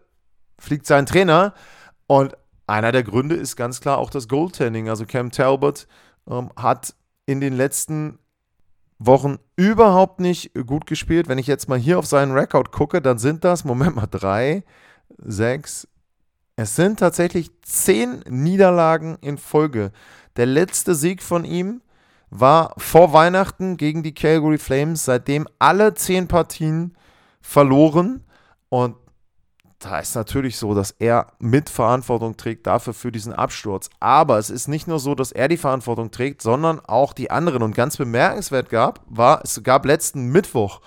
fliegt 0.58 0.86
sein 0.86 1.04
Trainer. 1.04 1.52
Und 2.06 2.34
einer 2.66 2.92
der 2.92 3.02
Gründe 3.02 3.34
ist 3.34 3.56
ganz 3.56 3.82
klar 3.82 3.98
auch 3.98 4.08
das 4.08 4.26
Goaltending. 4.26 4.88
Also 4.88 5.04
Cam 5.04 5.30
Talbot 5.30 5.86
ähm, 6.28 6.50
hat 6.56 6.94
in 7.26 7.40
den 7.40 7.54
letzten 7.54 8.18
Wochen 8.98 9.38
überhaupt 9.56 10.20
nicht 10.20 10.52
gut 10.66 10.86
gespielt. 10.86 11.28
Wenn 11.28 11.38
ich 11.38 11.46
jetzt 11.46 11.68
mal 11.68 11.78
hier 11.78 11.98
auf 11.98 12.06
seinen 12.06 12.32
Rekord 12.32 12.72
gucke, 12.72 13.02
dann 13.02 13.18
sind 13.18 13.44
das, 13.44 13.64
Moment 13.64 13.96
mal, 13.96 14.06
drei, 14.06 14.64
sechs. 15.18 15.88
Es 16.56 16.76
sind 16.76 17.00
tatsächlich 17.00 17.50
zehn 17.62 18.20
Niederlagen 18.28 19.18
in 19.20 19.38
Folge. 19.38 19.90
Der 20.36 20.46
letzte 20.46 20.94
Sieg 20.94 21.22
von 21.22 21.44
ihm 21.44 21.82
war 22.30 22.74
vor 22.78 23.12
Weihnachten 23.12 23.76
gegen 23.76 24.02
die 24.02 24.14
Calgary 24.14 24.58
Flames, 24.58 25.04
seitdem 25.04 25.48
alle 25.58 25.94
zehn 25.94 26.28
Partien 26.28 26.96
verloren. 27.40 28.24
Und 28.68 28.96
da 29.84 29.98
ist 29.98 30.14
natürlich 30.14 30.56
so, 30.56 30.74
dass 30.74 30.92
er 30.92 31.26
Mitverantwortung 31.38 32.38
trägt 32.38 32.66
dafür 32.66 32.94
für 32.94 33.12
diesen 33.12 33.34
Absturz. 33.34 33.90
Aber 34.00 34.38
es 34.38 34.48
ist 34.48 34.66
nicht 34.66 34.88
nur 34.88 34.98
so, 34.98 35.14
dass 35.14 35.30
er 35.30 35.46
die 35.48 35.58
Verantwortung 35.58 36.10
trägt, 36.10 36.40
sondern 36.40 36.80
auch 36.80 37.12
die 37.12 37.30
anderen. 37.30 37.62
Und 37.62 37.74
ganz 37.74 37.98
bemerkenswert 37.98 38.70
gab, 38.70 39.00
war, 39.06 39.42
es 39.44 39.62
gab 39.62 39.84
letzten 39.84 40.30
Mittwoch 40.30 40.80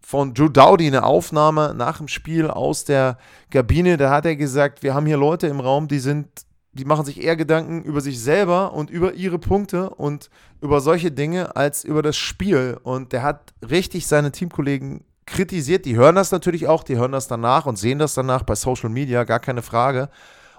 von 0.00 0.34
Drew 0.34 0.50
Dowdy 0.50 0.88
eine 0.88 1.04
Aufnahme 1.04 1.72
nach 1.74 1.98
dem 1.98 2.08
Spiel 2.08 2.48
aus 2.48 2.84
der 2.84 3.16
Kabine. 3.50 3.96
Da 3.96 4.10
hat 4.10 4.26
er 4.26 4.36
gesagt, 4.36 4.82
wir 4.82 4.92
haben 4.92 5.06
hier 5.06 5.16
Leute 5.16 5.46
im 5.46 5.60
Raum, 5.60 5.88
die 5.88 6.00
sind, 6.00 6.28
die 6.72 6.84
machen 6.84 7.06
sich 7.06 7.22
eher 7.22 7.36
Gedanken 7.36 7.82
über 7.82 8.02
sich 8.02 8.20
selber 8.20 8.74
und 8.74 8.90
über 8.90 9.14
ihre 9.14 9.38
Punkte 9.38 9.88
und 9.88 10.28
über 10.60 10.82
solche 10.82 11.12
Dinge 11.12 11.56
als 11.56 11.82
über 11.82 12.02
das 12.02 12.18
Spiel. 12.18 12.78
Und 12.82 13.12
der 13.14 13.22
hat 13.22 13.54
richtig 13.62 14.06
seine 14.06 14.32
Teamkollegen 14.32 15.02
kritisiert. 15.26 15.84
Die 15.84 15.96
hören 15.96 16.14
das 16.14 16.32
natürlich 16.32 16.66
auch, 16.66 16.84
die 16.84 16.96
hören 16.96 17.12
das 17.12 17.28
danach 17.28 17.66
und 17.66 17.76
sehen 17.76 17.98
das 17.98 18.14
danach 18.14 18.42
bei 18.42 18.54
Social 18.54 18.90
Media, 18.90 19.24
gar 19.24 19.40
keine 19.40 19.62
Frage. 19.62 20.08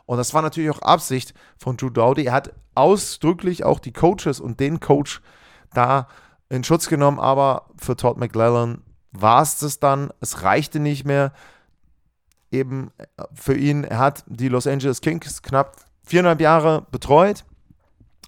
Und 0.05 0.17
das 0.17 0.33
war 0.33 0.41
natürlich 0.41 0.69
auch 0.69 0.81
Absicht 0.81 1.33
von 1.57 1.77
Drew 1.77 1.89
Dowdy. 1.89 2.25
Er 2.25 2.33
hat 2.33 2.53
ausdrücklich 2.75 3.63
auch 3.63 3.79
die 3.79 3.93
Coaches 3.93 4.39
und 4.39 4.59
den 4.59 4.79
Coach 4.79 5.21
da 5.73 6.07
in 6.49 6.63
Schutz 6.63 6.87
genommen, 6.87 7.19
aber 7.19 7.67
für 7.77 7.95
Todd 7.95 8.17
McLellan 8.17 8.81
war 9.11 9.41
es 9.41 9.59
das 9.59 9.79
dann. 9.79 10.11
Es 10.19 10.43
reichte 10.43 10.79
nicht 10.79 11.05
mehr. 11.05 11.31
Eben 12.51 12.91
für 13.33 13.55
ihn, 13.55 13.83
er 13.83 13.97
hat 13.97 14.23
die 14.27 14.49
Los 14.49 14.67
Angeles 14.67 15.01
Kings 15.01 15.41
knapp 15.41 15.77
viereinhalb 16.03 16.41
Jahre 16.41 16.85
betreut. 16.91 17.45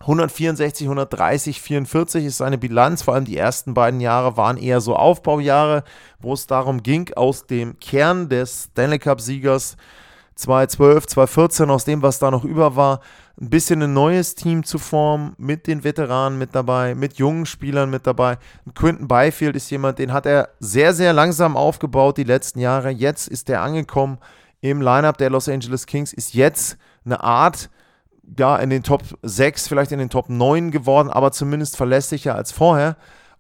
164, 0.02 0.86
130, 0.88 1.62
44 1.62 2.26
ist 2.26 2.38
seine 2.38 2.58
Bilanz. 2.58 3.02
Vor 3.02 3.14
allem 3.14 3.26
die 3.26 3.38
ersten 3.38 3.74
beiden 3.74 4.02
Jahre 4.02 4.38
waren 4.38 4.58
eher 4.58 4.82
so 4.82 4.96
Aufbaujahre, 4.96 5.84
wo 6.20 6.34
es 6.34 6.48
darum 6.48 6.84
ging, 6.84 7.12
aus 7.16 7.48
dem 7.48 7.80
Kern 7.80 8.30
des 8.30 8.70
Stanley 8.72 9.00
Cup-Siegers 9.00 9.78
2012, 10.36 11.08
2014, 11.08 11.70
aus 11.70 11.86
dem, 11.86 12.02
was 12.02 12.20
da 12.20 12.30
noch 12.30 12.44
über 12.44 12.76
war, 12.76 13.00
ein 13.40 13.50
bisschen 13.50 13.82
ein 13.82 13.94
neues 13.94 14.36
Team 14.36 14.64
zu 14.64 14.80
formen, 14.80 15.34
mit 15.38 15.68
den 15.68 15.84
Veteranen 15.84 16.38
mit 16.38 16.56
dabei, 16.56 16.94
mit 16.94 17.18
jungen 17.18 17.46
Spielern 17.46 17.90
mit 17.90 18.06
dabei. 18.06 18.38
Quinton 18.76 19.08
Byfield 19.08 19.56
ist 19.56 19.70
jemand, 19.72 20.00
den 20.00 20.14
hat 20.14 20.26
er 20.26 20.50
sehr, 20.60 20.94
sehr 20.94 21.14
langsam 21.14 21.58
aufgebaut 21.58 22.18
die 22.18 22.24
letzten 22.24 22.60
Jahre. 22.60 22.90
Jetzt 22.90 23.28
ist 23.28 23.50
er 23.50 23.62
angekommen 23.62 24.20
im 24.62 24.82
Lineup 24.82 25.18
der 25.18 25.30
Los 25.30 25.50
Angeles 25.50 25.86
Kings, 25.86 26.14
ist 26.14 26.34
jetzt 26.34 26.78
eine 27.06 27.22
Art, 27.24 27.70
ja, 28.38 28.58
in 28.58 28.70
den 28.70 28.84
Top 28.84 29.04
6, 29.22 29.68
vielleicht 29.68 29.92
in 29.92 30.00
den 30.00 30.10
Top 30.10 30.30
9 30.30 30.72
geworden, 30.72 31.10
aber 31.10 31.32
zumindest 31.32 31.78
verlässlicher 31.78 32.36
als 32.36 32.52
vorher. 32.52 32.98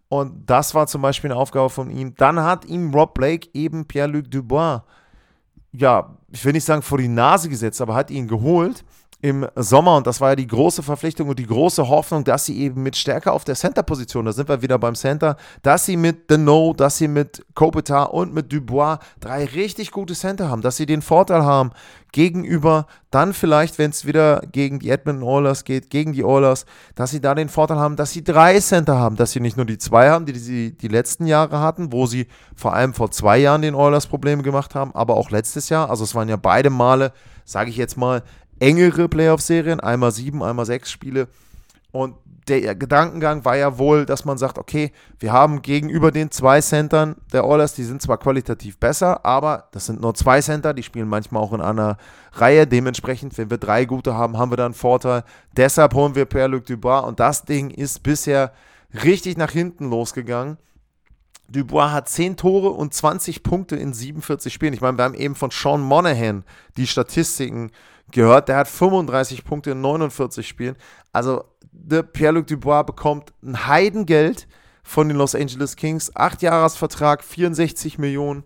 Und 0.08 0.50
das 0.50 0.75
war 0.75 0.88
zum 0.88 1.01
Beispiel 1.01 1.32
eine 1.32 1.39
Aufgabe 1.39 1.70
von 1.70 1.89
ihm. 1.89 2.15
Dann 2.15 2.39
hat 2.39 2.65
ihm 2.65 2.94
Rob 2.94 3.13
Blake 3.15 3.50
eben 3.54 3.86
Pierre-Luc 3.86 4.30
Dubois, 4.30 4.84
ja, 5.72 6.15
ich 6.32 6.44
will 6.46 6.54
nicht 6.54 6.65
sagen 6.65 6.82
vor 6.82 6.98
die 6.98 7.08
Nase 7.08 7.50
gesetzt, 7.50 7.82
aber 7.82 7.96
hat 7.96 8.10
ihn 8.10 8.27
geholt 8.27 8.86
im 9.25 9.48
Sommer. 9.55 9.98
Und 9.98 10.05
das 10.05 10.22
war 10.22 10.29
ja 10.29 10.36
die 10.36 10.46
große 10.46 10.84
Verpflichtung 10.84 11.29
und 11.29 11.39
die 11.39 11.48
große 11.48 11.89
Hoffnung, 11.89 12.24
dass 12.24 12.46
sie 12.46 12.60
eben 12.60 12.84
mit 12.84 12.96
Stärke 12.96 13.32
auf 13.32 13.44
der 13.44 13.55
Center-Position, 13.55 14.25
da 14.25 14.32
sind 14.32 14.48
wir 14.48 14.62
wieder 14.62 14.77
beim 14.77 14.94
Center, 14.94 15.36
dass 15.63 15.86
sie 15.86 15.98
mit 15.98 16.29
Deneau, 16.29 16.74
dass 16.74 17.00
sie 17.00 17.08
mit 17.08 17.44
Kopitar 17.55 18.13
und 18.13 18.36
mit 18.36 18.53
Dubois 18.53 19.00
drei 19.20 19.46
richtig 19.46 19.89
gute 19.89 20.13
Center 20.13 20.50
haben, 20.50 20.62
dass 20.62 20.77
sie 20.77 20.86
den 20.86 21.01
Vorteil 21.01 21.44
haben 21.44 21.72
gegenüber 22.12 22.86
dann 23.10 23.34
vielleicht, 23.34 23.79
wenn 23.79 23.89
es 23.89 24.05
wieder 24.05 24.41
gegen 24.51 24.77
die 24.77 24.89
Edmonton 24.89 25.27
Oilers 25.27 25.63
geht, 25.63 25.89
gegen 25.89 26.13
die 26.13 26.24
Oilers, 26.24 26.65
dass 26.94 27.10
sie 27.10 27.20
da 27.20 27.34
den 27.34 27.50
Vorteil 27.50 27.77
haben, 27.77 27.96
dass 27.96 28.12
sie 28.12 28.24
drei 28.24 28.60
Center 28.60 29.00
haben, 29.00 29.15
dass 29.15 29.32
sie 29.32 29.39
nicht 29.39 29.58
nur 29.58 29.65
die 29.65 29.79
zwei 29.79 30.12
haben, 30.12 30.27
die 30.27 30.38
sie 30.38 30.77
die 30.77 30.88
letzten 30.88 31.25
Jahre 31.25 31.62
hatten, 31.62 31.91
wo 31.91 32.05
sie 32.05 32.27
vor 32.55 32.74
allem 32.74 32.94
vor 32.94 33.10
zwei 33.10 33.39
Jahren 33.39 33.63
den 33.63 33.74
Oilers 33.74 34.05
Probleme 34.05 34.44
gemacht 34.44 34.75
haben, 34.75 34.94
aber 34.94 35.17
auch 35.17 35.32
letztes 35.32 35.70
Jahr, 35.70 35.89
also 35.89 36.03
es 36.03 36.13
waren 36.13 36.29
ja 36.29 36.36
beide 36.36 36.70
Male, 36.70 37.12
sage 37.44 37.70
ich 37.70 37.77
jetzt 37.77 37.98
mal, 37.98 38.24
engere 38.59 39.09
Playoff-Serien, 39.09 39.79
einmal 39.79 40.12
sieben, 40.12 40.43
einmal 40.43 40.65
sechs 40.65 40.91
Spiele. 40.91 41.27
Und 41.91 42.15
der 42.47 42.75
Gedankengang 42.75 43.43
war 43.43 43.57
ja 43.57 43.77
wohl, 43.77 44.05
dass 44.05 44.25
man 44.25 44.38
sagt, 44.38 44.57
okay, 44.57 44.91
wir 45.19 45.31
haben 45.31 45.62
gegenüber 45.62 46.12
den 46.12 46.29
zwei 46.29 46.62
Centern 46.62 47.15
der 47.33 47.45
Oilers, 47.45 47.74
die 47.74 47.83
sind 47.83 48.01
zwar 48.01 48.17
qualitativ 48.17 48.77
besser, 48.77 49.25
aber 49.25 49.69
das 49.71 49.88
sind 49.88 50.01
nur 50.01 50.13
zwei 50.13 50.41
Center, 50.41 50.74
die 50.74 50.83
spielen 50.83 51.07
manchmal 51.07 51.41
auch 51.41 51.53
in 51.53 51.62
einer 51.62 51.97
Reihe. 52.33 52.67
Dementsprechend, 52.67 53.38
wenn 53.38 53.50
wir 53.50 53.57
drei 53.57 53.85
gute 53.85 54.13
haben, 54.13 54.38
haben 54.38 54.51
wir 54.51 54.57
dann 54.57 54.67
einen 54.67 54.74
Vorteil. 54.75 55.24
Deshalb 55.57 55.93
holen 55.95 56.15
wir 56.15 56.25
Pierre-Luc 56.25 56.65
Dubois 56.65 57.00
und 57.00 57.19
das 57.19 57.45
Ding 57.45 57.71
ist 57.71 58.03
bisher 58.03 58.51
richtig 59.03 59.38
nach 59.38 59.51
hinten 59.51 59.89
losgegangen. 59.89 60.57
Dubois 61.47 61.91
hat 61.91 62.09
10 62.09 62.37
Tore 62.37 62.69
und 62.69 62.93
20 62.93 63.43
Punkte 63.43 63.75
in 63.75 63.93
47 63.93 64.53
Spielen. 64.53 64.73
Ich 64.73 64.81
meine, 64.81 64.97
wir 64.97 65.03
haben 65.03 65.13
eben 65.13 65.35
von 65.35 65.51
Sean 65.51 65.81
Monahan 65.81 66.43
die 66.77 66.87
Statistiken 66.87 67.71
gehört. 68.11 68.49
Der 68.49 68.57
hat 68.57 68.67
35 68.67 69.43
Punkte 69.43 69.71
in 69.71 69.81
49 69.81 70.47
Spielen. 70.47 70.75
Also 71.13 71.45
Pierre-Luc 72.13 72.47
Dubois 72.47 72.83
bekommt 72.83 73.33
ein 73.43 73.67
Heidengeld 73.67 74.47
von 74.83 75.07
den 75.07 75.17
Los 75.17 75.35
Angeles 75.35 75.75
Kings. 75.75 76.15
Acht 76.15 76.41
Jahresvertrag, 76.41 77.23
64 77.23 77.97
Millionen. 77.97 78.43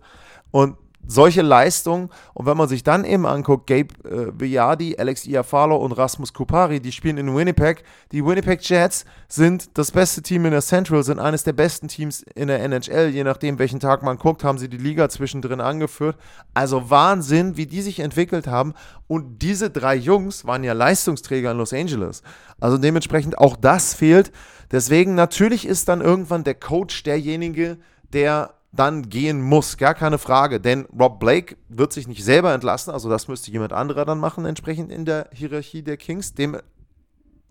Und 0.50 0.76
solche 1.06 1.42
Leistungen. 1.42 2.10
Und 2.34 2.46
wenn 2.46 2.56
man 2.56 2.68
sich 2.68 2.82
dann 2.82 3.04
eben 3.04 3.26
anguckt, 3.26 3.66
Gabe 3.66 3.88
äh, 4.04 4.32
Villardi, 4.38 4.96
Alex 4.98 5.26
Iafalo 5.26 5.76
und 5.76 5.92
Rasmus 5.92 6.32
Kupari, 6.32 6.80
die 6.80 6.92
spielen 6.92 7.18
in 7.18 7.34
Winnipeg. 7.34 7.82
Die 8.12 8.24
Winnipeg 8.24 8.62
Jets 8.68 9.04
sind 9.28 9.76
das 9.76 9.90
beste 9.90 10.22
Team 10.22 10.44
in 10.44 10.52
der 10.52 10.62
Central, 10.62 11.02
sind 11.02 11.18
eines 11.18 11.42
der 11.44 11.52
besten 11.52 11.88
Teams 11.88 12.22
in 12.34 12.48
der 12.48 12.60
NHL. 12.60 13.08
Je 13.08 13.24
nachdem, 13.24 13.58
welchen 13.58 13.80
Tag 13.80 14.02
man 14.02 14.18
guckt, 14.18 14.44
haben 14.44 14.58
sie 14.58 14.68
die 14.68 14.76
Liga 14.76 15.08
zwischendrin 15.08 15.60
angeführt. 15.60 16.16
Also 16.54 16.90
Wahnsinn, 16.90 17.56
wie 17.56 17.66
die 17.66 17.82
sich 17.82 18.00
entwickelt 18.00 18.46
haben. 18.46 18.74
Und 19.08 19.42
diese 19.42 19.70
drei 19.70 19.96
Jungs 19.96 20.46
waren 20.46 20.62
ja 20.62 20.72
Leistungsträger 20.72 21.50
in 21.50 21.58
Los 21.58 21.72
Angeles. 21.72 22.22
Also 22.60 22.78
dementsprechend 22.78 23.38
auch 23.38 23.56
das 23.56 23.94
fehlt. 23.94 24.30
Deswegen 24.70 25.16
natürlich 25.16 25.66
ist 25.66 25.88
dann 25.88 26.00
irgendwann 26.00 26.44
der 26.44 26.54
Coach 26.54 27.02
derjenige, 27.02 27.78
der 28.12 28.54
dann 28.72 29.08
gehen 29.08 29.40
muss, 29.42 29.76
gar 29.76 29.94
keine 29.94 30.18
Frage. 30.18 30.60
Denn 30.60 30.86
Rob 30.98 31.18
Blake 31.18 31.56
wird 31.68 31.92
sich 31.92 32.06
nicht 32.06 32.24
selber 32.24 32.54
entlassen, 32.54 32.92
also 32.92 33.08
das 33.08 33.28
müsste 33.28 33.50
jemand 33.50 33.72
anderer 33.72 34.04
dann 34.04 34.20
machen, 34.20 34.44
entsprechend 34.44 34.92
in 34.92 35.04
der 35.04 35.28
Hierarchie 35.32 35.82
der 35.82 35.96
Kings. 35.96 36.34
Dem 36.34 36.56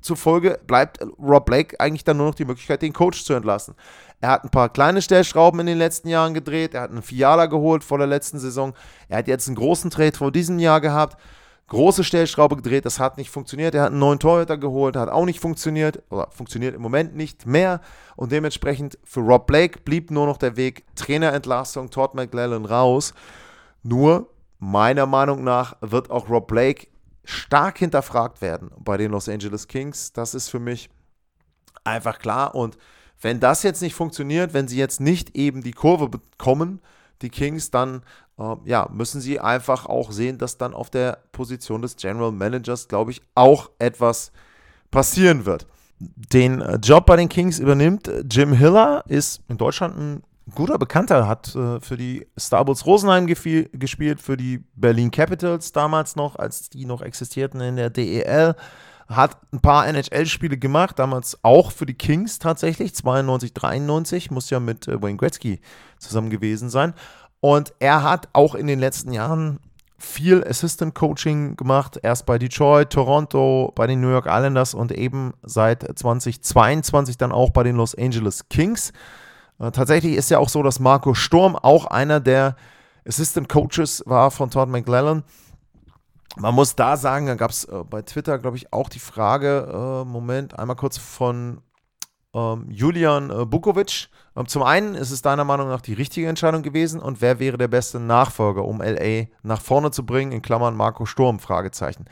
zufolge 0.01 0.59
bleibt 0.65 0.99
Rob 1.19 1.45
Blake 1.45 1.79
eigentlich 1.79 2.03
dann 2.03 2.17
nur 2.17 2.27
noch 2.27 2.35
die 2.35 2.45
Möglichkeit, 2.45 2.81
den 2.81 2.93
Coach 2.93 3.25
zu 3.25 3.33
entlassen. 3.33 3.75
Er 4.21 4.29
hat 4.29 4.43
ein 4.43 4.49
paar 4.49 4.69
kleine 4.69 5.01
Stellschrauben 5.01 5.59
in 5.59 5.67
den 5.67 5.77
letzten 5.77 6.07
Jahren 6.07 6.33
gedreht. 6.33 6.73
Er 6.73 6.81
hat 6.81 6.91
einen 6.91 7.01
Fiala 7.01 7.47
geholt 7.47 7.83
vor 7.83 7.97
der 7.97 8.07
letzten 8.07 8.39
Saison. 8.39 8.73
Er 9.07 9.19
hat 9.19 9.27
jetzt 9.27 9.47
einen 9.47 9.55
großen 9.55 9.89
Trade 9.89 10.15
vor 10.15 10.31
diesem 10.31 10.59
Jahr 10.59 10.81
gehabt. 10.81 11.21
Große 11.69 12.03
Stellschraube 12.03 12.55
gedreht, 12.55 12.85
das 12.85 12.99
hat 12.99 13.17
nicht 13.17 13.29
funktioniert. 13.29 13.75
Er 13.75 13.83
hat 13.83 13.91
einen 13.91 13.99
neuen 13.99 14.19
Torhüter 14.19 14.57
geholt, 14.57 14.95
hat 14.95 15.09
auch 15.09 15.25
nicht 15.25 15.39
funktioniert 15.39 16.01
oder 16.09 16.27
funktioniert 16.31 16.75
im 16.75 16.81
Moment 16.81 17.15
nicht 17.15 17.45
mehr. 17.45 17.81
Und 18.15 18.31
dementsprechend 18.31 18.97
für 19.03 19.21
Rob 19.21 19.45
Blake 19.45 19.79
blieb 19.85 20.09
nur 20.09 20.25
noch 20.25 20.37
der 20.37 20.57
Weg 20.57 20.83
Trainerentlassung, 20.95 21.91
Todd 21.91 22.15
McLellan 22.15 22.65
raus. 22.65 23.13
Nur 23.83 24.29
meiner 24.57 25.05
Meinung 25.05 25.43
nach 25.43 25.77
wird 25.81 26.09
auch 26.09 26.27
Rob 26.27 26.47
Blake 26.47 26.87
stark 27.23 27.77
hinterfragt 27.77 28.41
werden 28.41 28.71
bei 28.79 28.97
den 28.97 29.11
Los 29.11 29.29
Angeles 29.29 29.67
Kings. 29.67 30.11
Das 30.11 30.33
ist 30.33 30.49
für 30.49 30.59
mich 30.59 30.89
einfach 31.83 32.17
klar. 32.17 32.55
Und 32.55 32.77
wenn 33.21 33.39
das 33.39 33.63
jetzt 33.63 33.81
nicht 33.81 33.93
funktioniert, 33.93 34.53
wenn 34.53 34.67
sie 34.67 34.77
jetzt 34.77 34.99
nicht 34.99 35.35
eben 35.35 35.61
die 35.61 35.73
Kurve 35.73 36.09
bekommen, 36.09 36.81
die 37.21 37.29
Kings, 37.29 37.69
dann 37.69 38.03
ja, 38.65 38.87
müssen 38.91 39.21
sie 39.21 39.39
einfach 39.39 39.85
auch 39.85 40.11
sehen, 40.11 40.37
dass 40.37 40.57
dann 40.57 40.73
auf 40.73 40.89
der 40.89 41.19
Position 41.31 41.81
des 41.81 41.95
General 41.95 42.31
Managers, 42.31 42.87
glaube 42.87 43.11
ich, 43.11 43.21
auch 43.35 43.69
etwas 43.79 44.31
passieren 44.91 45.45
wird. 45.45 45.67
Den 45.99 46.61
äh, 46.61 46.77
Job 46.77 47.05
bei 47.05 47.17
den 47.17 47.27
Kings 47.27 47.59
übernimmt 47.59 48.07
äh, 48.07 48.23
Jim 48.29 48.53
Hiller, 48.53 49.03
ist 49.07 49.41
in 49.49 49.57
Deutschland 49.57 49.97
ein 49.97 50.23
guter 50.55 50.77
Bekannter, 50.77 51.27
hat 51.27 51.53
äh, 51.55 51.81
für 51.81 51.97
die 51.97 52.25
Starbucks 52.37 52.85
Rosenheim 52.85 53.27
gespielt, 53.27 54.21
für 54.21 54.37
die 54.37 54.63
Berlin 54.75 55.11
Capitals 55.11 55.73
damals 55.73 56.15
noch, 56.15 56.37
als 56.37 56.69
die 56.69 56.85
noch 56.85 57.01
existierten 57.01 57.59
in 57.59 57.75
der 57.75 57.89
DEL 57.89 58.55
hat 59.09 59.37
ein 59.51 59.59
paar 59.59 59.87
NHL-Spiele 59.87 60.57
gemacht, 60.57 60.99
damals 60.99 61.39
auch 61.41 61.71
für 61.71 61.87
die 61.87 61.95
Kings 61.95 62.37
tatsächlich, 62.37 62.93
92, 62.93 63.53
93, 63.53 64.29
muss 64.29 64.51
ja 64.51 64.59
mit 64.59 64.87
Wayne 64.87 65.17
Gretzky 65.17 65.61
zusammen 65.97 66.29
gewesen 66.29 66.69
sein. 66.69 66.93
Und 67.41 67.73
er 67.79 68.03
hat 68.03 68.27
auch 68.33 68.55
in 68.55 68.67
den 68.67 68.79
letzten 68.79 69.13
Jahren 69.13 69.59
viel 69.97 70.45
Assistant 70.45 70.95
Coaching 70.95 71.55
gemacht, 71.55 71.99
erst 72.01 72.25
bei 72.25 72.37
Detroit, 72.37 72.89
Toronto, 72.89 73.71
bei 73.75 73.85
den 73.85 73.99
New 74.01 74.09
York 74.09 74.27
Islanders 74.27 74.73
und 74.73 74.91
eben 74.91 75.33
seit 75.43 75.83
2022 75.97 77.17
dann 77.17 77.31
auch 77.31 77.51
bei 77.51 77.63
den 77.63 77.75
Los 77.75 77.95
Angeles 77.95 78.47
Kings. 78.49 78.93
Äh, 79.59 79.71
tatsächlich 79.71 80.15
ist 80.15 80.29
ja 80.29 80.39
auch 80.39 80.49
so, 80.49 80.63
dass 80.63 80.79
Marco 80.79 81.13
Sturm 81.13 81.55
auch 81.55 81.85
einer 81.85 82.19
der 82.19 82.55
Assistant 83.05 83.49
Coaches 83.49 84.03
war 84.05 84.31
von 84.31 84.49
Todd 84.49 84.69
McLellan. 84.69 85.23
Man 86.37 86.55
muss 86.55 86.75
da 86.75 86.95
sagen, 86.95 87.25
da 87.25 87.35
gab 87.35 87.51
es 87.51 87.65
äh, 87.65 87.83
bei 87.89 88.01
Twitter, 88.01 88.39
glaube 88.39 88.57
ich, 88.57 88.71
auch 88.71 88.87
die 88.87 88.99
Frage, 88.99 89.67
äh, 89.69 90.05
Moment, 90.05 90.57
einmal 90.57 90.75
kurz 90.77 90.97
von 90.97 91.61
Julian 92.33 93.31
äh, 93.31 93.45
Bukovic. 93.45 94.09
Ähm, 94.35 94.47
zum 94.47 94.63
einen 94.63 94.95
ist 94.95 95.11
es 95.11 95.21
deiner 95.21 95.43
Meinung 95.43 95.67
nach 95.69 95.81
die 95.81 95.93
richtige 95.93 96.27
Entscheidung 96.27 96.61
gewesen 96.61 96.99
und 96.99 97.21
wer 97.21 97.39
wäre 97.39 97.57
der 97.57 97.67
beste 97.67 97.99
Nachfolger, 97.99 98.65
um 98.65 98.81
LA 98.81 99.25
nach 99.41 99.61
vorne 99.61 99.91
zu 99.91 100.05
bringen, 100.05 100.31
in 100.31 100.41
Klammern 100.41 100.75
Marco 100.75 101.05
Sturm, 101.05 101.39
Fragezeichen. 101.39 102.05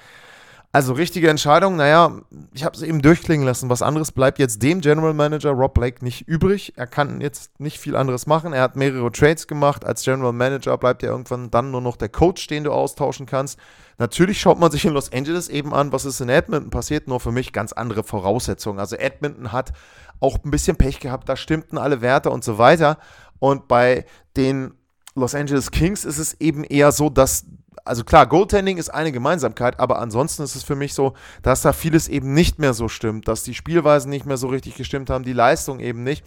Also 0.73 0.93
richtige 0.93 1.29
Entscheidung, 1.29 1.77
naja, 1.77 2.19
ich 2.53 2.63
habe 2.63 2.75
es 2.75 2.83
eben 2.83 3.01
durchklingen 3.01 3.47
lassen. 3.47 3.69
Was 3.69 3.81
anderes 3.81 4.11
bleibt 4.11 4.37
jetzt 4.37 4.61
dem 4.61 4.81
General 4.81 5.13
Manager 5.13 5.51
Rob 5.51 5.73
Blake 5.73 6.03
nicht 6.03 6.27
übrig. 6.27 6.73
Er 6.75 6.85
kann 6.85 7.21
jetzt 7.21 7.59
nicht 7.59 7.79
viel 7.79 7.95
anderes 7.95 8.27
machen. 8.27 8.53
Er 8.53 8.61
hat 8.61 8.75
mehrere 8.75 9.11
Trades 9.11 9.47
gemacht. 9.47 9.85
Als 9.85 10.03
General 10.03 10.33
Manager 10.33 10.77
bleibt 10.77 11.03
ja 11.03 11.09
irgendwann 11.09 11.49
dann 11.49 11.71
nur 11.71 11.81
noch 11.81 11.95
der 11.95 12.09
Coach, 12.09 12.47
den 12.47 12.65
du 12.65 12.73
austauschen 12.73 13.25
kannst. 13.25 13.57
Natürlich 13.97 14.39
schaut 14.39 14.59
man 14.59 14.69
sich 14.69 14.85
in 14.85 14.93
Los 14.93 15.11
Angeles 15.11 15.49
eben 15.49 15.73
an, 15.73 15.91
was 15.91 16.05
ist 16.05 16.19
in 16.19 16.29
Edmonton 16.29 16.69
passiert, 16.69 17.07
nur 17.07 17.19
für 17.19 17.31
mich 17.31 17.53
ganz 17.53 17.71
andere 17.71 18.03
Voraussetzungen. 18.03 18.79
Also 18.79 18.97
Edmonton 18.97 19.51
hat 19.51 19.73
auch 20.19 20.43
ein 20.43 20.51
bisschen 20.51 20.77
Pech 20.77 20.99
gehabt, 20.99 21.29
da 21.29 21.35
stimmten 21.35 21.77
alle 21.77 22.01
Werte 22.01 22.29
und 22.29 22.43
so 22.43 22.57
weiter. 22.57 22.97
Und 23.39 23.67
bei 23.67 24.05
den 24.35 24.73
Los 25.15 25.35
Angeles 25.35 25.71
Kings 25.71 26.05
ist 26.05 26.17
es 26.17 26.39
eben 26.39 26.63
eher 26.63 26.91
so, 26.91 27.09
dass 27.09 27.45
also 27.87 28.03
klar, 28.03 28.27
Goaltending 28.27 28.77
ist 28.77 28.89
eine 28.89 29.11
Gemeinsamkeit, 29.11 29.79
aber 29.79 29.99
ansonsten 29.99 30.43
ist 30.43 30.55
es 30.55 30.63
für 30.63 30.75
mich 30.75 30.93
so, 30.93 31.13
dass 31.41 31.61
da 31.61 31.73
vieles 31.73 32.07
eben 32.09 32.33
nicht 32.33 32.59
mehr 32.59 32.73
so 32.73 32.89
stimmt, 32.89 33.27
dass 33.27 33.43
die 33.43 33.53
Spielweisen 33.53 34.09
nicht 34.09 34.25
mehr 34.25 34.37
so 34.37 34.47
richtig 34.47 34.75
gestimmt 34.75 35.09
haben, 35.09 35.23
die 35.23 35.33
Leistung 35.33 35.79
eben 35.79 36.03
nicht. 36.03 36.25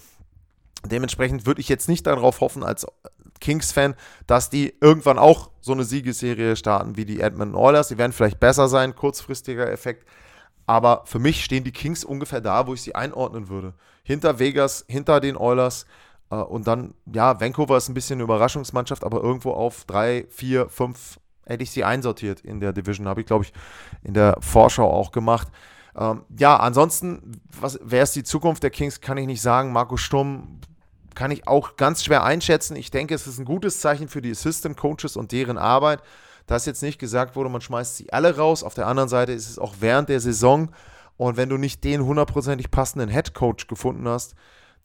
Dementsprechend 0.87 1.45
würde 1.45 1.61
ich 1.61 1.69
jetzt 1.69 1.88
nicht 1.88 2.07
darauf 2.07 2.41
hoffen, 2.41 2.64
als 2.64 2.87
Kings-Fan, 3.41 3.95
dass 4.27 4.51
die 4.51 4.75
irgendwann 4.81 5.19
auch 5.19 5.51
so 5.61 5.73
eine 5.73 5.85
Siegesserie 5.85 6.57
starten 6.57 6.97
wie 6.97 7.05
die 7.05 7.21
Edmonton 7.21 7.55
Oilers. 7.55 7.88
Die 7.88 7.99
werden 7.99 8.12
vielleicht 8.12 8.41
besser 8.41 8.69
sein, 8.69 8.95
kurzfristiger 8.95 9.71
Effekt. 9.71 10.07
Aber 10.71 11.03
für 11.05 11.19
mich 11.19 11.45
stehen 11.45 11.65
die 11.65 11.73
Kings 11.73 12.05
ungefähr 12.05 12.41
da, 12.41 12.69
wo 12.69 12.75
ich 12.75 12.83
sie 12.83 12.95
einordnen 12.95 13.49
würde. 13.49 13.75
Hinter 14.05 14.39
Vegas, 14.39 14.85
hinter 14.87 15.19
den 15.19 15.37
Oilers. 15.37 15.85
Äh, 16.31 16.37
und 16.37 16.69
dann, 16.69 16.95
ja, 17.13 17.41
Vancouver 17.41 17.77
ist 17.77 17.89
ein 17.89 17.95
bisschen 17.95 18.19
eine 18.19 18.23
Überraschungsmannschaft, 18.23 19.03
aber 19.03 19.21
irgendwo 19.21 19.51
auf 19.51 19.85
drei, 19.85 20.29
vier, 20.31 20.69
fünf 20.69 21.19
hätte 21.45 21.65
ich 21.65 21.73
sie 21.73 21.83
einsortiert 21.83 22.43
in 22.43 22.61
der 22.61 22.73
Division. 22.73 23.09
Habe 23.09 23.21
ich, 23.21 23.27
glaube 23.27 23.47
ich, 23.47 23.53
in 24.05 24.15
der 24.15 24.37
Vorschau 24.39 24.89
auch 24.89 25.11
gemacht. 25.11 25.49
Ähm, 25.97 26.23
ja, 26.39 26.57
ansonsten, 26.57 27.43
was, 27.61 27.81
wer 27.83 28.05
ist 28.05 28.15
die 28.15 28.23
Zukunft 28.23 28.63
der 28.63 28.71
Kings, 28.71 29.01
kann 29.01 29.19
ich 29.19 29.27
nicht 29.27 29.43
sagen. 29.43 29.73
Marco 29.73 29.97
Sturm 29.97 30.61
kann 31.17 31.33
ich 31.33 31.49
auch 31.49 31.75
ganz 31.79 32.05
schwer 32.05 32.23
einschätzen. 32.23 32.77
Ich 32.77 32.93
denke, 32.93 33.17
es 33.17 33.27
ist 33.27 33.41
ein 33.41 33.45
gutes 33.45 33.81
Zeichen 33.81 34.07
für 34.07 34.23
die 34.23 34.31
Assistant 34.31 34.77
Coaches 34.77 35.17
und 35.17 35.33
deren 35.33 35.59
Arbeit 35.59 36.01
dass 36.51 36.67
jetzt 36.67 36.83
nicht 36.83 36.99
gesagt 36.99 37.37
wurde, 37.37 37.49
man 37.49 37.61
schmeißt 37.61 37.97
sie 37.97 38.13
alle 38.13 38.37
raus. 38.37 38.65
Auf 38.65 38.75
der 38.75 38.89
anderen 38.89 39.09
Seite 39.09 39.31
ist 39.33 39.49
es 39.49 39.57
auch 39.59 39.75
während 39.79 40.09
der 40.09 40.19
Saison. 40.19 40.71
Und 41.17 41.37
wenn 41.37 41.49
du 41.49 41.57
nicht 41.57 41.85
den 41.85 42.05
hundertprozentig 42.05 42.73
passenden 42.73 43.09
Head 43.09 43.35
Coach 43.35 43.69
gefunden 43.69 44.09
hast, 44.09 44.35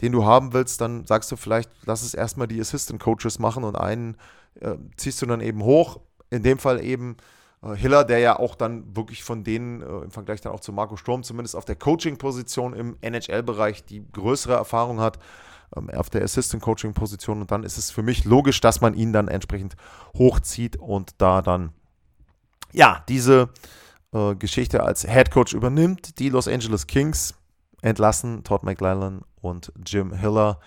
den 0.01 0.11
du 0.11 0.25
haben 0.25 0.53
willst, 0.53 0.79
dann 0.79 1.07
sagst 1.07 1.31
du 1.31 1.37
vielleicht, 1.37 1.71
lass 1.85 2.03
es 2.03 2.13
erstmal 2.13 2.47
die 2.47 2.61
Assistant 2.61 3.01
Coaches 3.01 3.39
machen 3.39 3.63
und 3.63 3.75
einen 3.77 4.15
äh, 4.61 4.75
ziehst 4.95 5.23
du 5.23 5.25
dann 5.25 5.41
eben 5.41 5.63
hoch. 5.63 5.99
In 6.29 6.43
dem 6.43 6.59
Fall 6.59 6.83
eben 6.83 7.17
äh, 7.63 7.73
Hiller, 7.73 8.03
der 8.03 8.19
ja 8.19 8.37
auch 8.37 8.53
dann 8.53 8.95
wirklich 8.95 9.23
von 9.23 9.43
denen 9.43 9.81
äh, 9.81 10.03
im 10.03 10.11
Vergleich 10.11 10.41
dann 10.41 10.53
auch 10.53 10.59
zu 10.59 10.71
Marco 10.71 10.97
Sturm 10.97 11.23
zumindest 11.23 11.55
auf 11.55 11.65
der 11.65 11.77
Coaching-Position 11.77 12.73
im 12.73 12.97
NHL-Bereich 13.01 13.85
die 13.85 14.03
größere 14.11 14.53
Erfahrung 14.53 14.99
hat 14.99 15.17
auf 15.71 16.09
der 16.09 16.23
Assistant 16.23 16.63
Coaching 16.63 16.93
Position 16.93 17.41
und 17.41 17.51
dann 17.51 17.63
ist 17.63 17.77
es 17.77 17.91
für 17.91 18.03
mich 18.03 18.25
logisch, 18.25 18.61
dass 18.61 18.81
man 18.81 18.93
ihn 18.93 19.13
dann 19.13 19.27
entsprechend 19.27 19.75
hochzieht 20.17 20.77
und 20.77 21.11
da 21.17 21.41
dann 21.41 21.73
ja 22.71 23.03
diese 23.09 23.49
äh, 24.13 24.35
Geschichte 24.35 24.83
als 24.83 25.03
Head 25.03 25.31
Coach 25.31 25.53
übernimmt. 25.53 26.19
Die 26.19 26.29
Los 26.29 26.47
Angeles 26.47 26.87
Kings 26.87 27.33
entlassen 27.81 28.43
Todd 28.43 28.63
McLellan 28.63 29.21
und 29.41 29.71
Jim 29.85 30.13
Hiller 30.13 30.59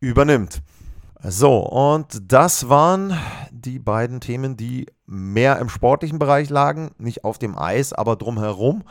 übernimmt. 0.00 0.62
So, 1.22 1.58
und 1.58 2.32
das 2.32 2.70
waren 2.70 3.18
die 3.50 3.78
beiden 3.78 4.20
Themen, 4.20 4.56
die 4.56 4.86
mehr 5.04 5.58
im 5.58 5.68
sportlichen 5.68 6.18
Bereich 6.18 6.48
lagen, 6.48 6.92
nicht 6.96 7.24
auf 7.24 7.38
dem 7.38 7.58
Eis, 7.58 7.92
aber 7.92 8.16
drumherum. 8.16 8.84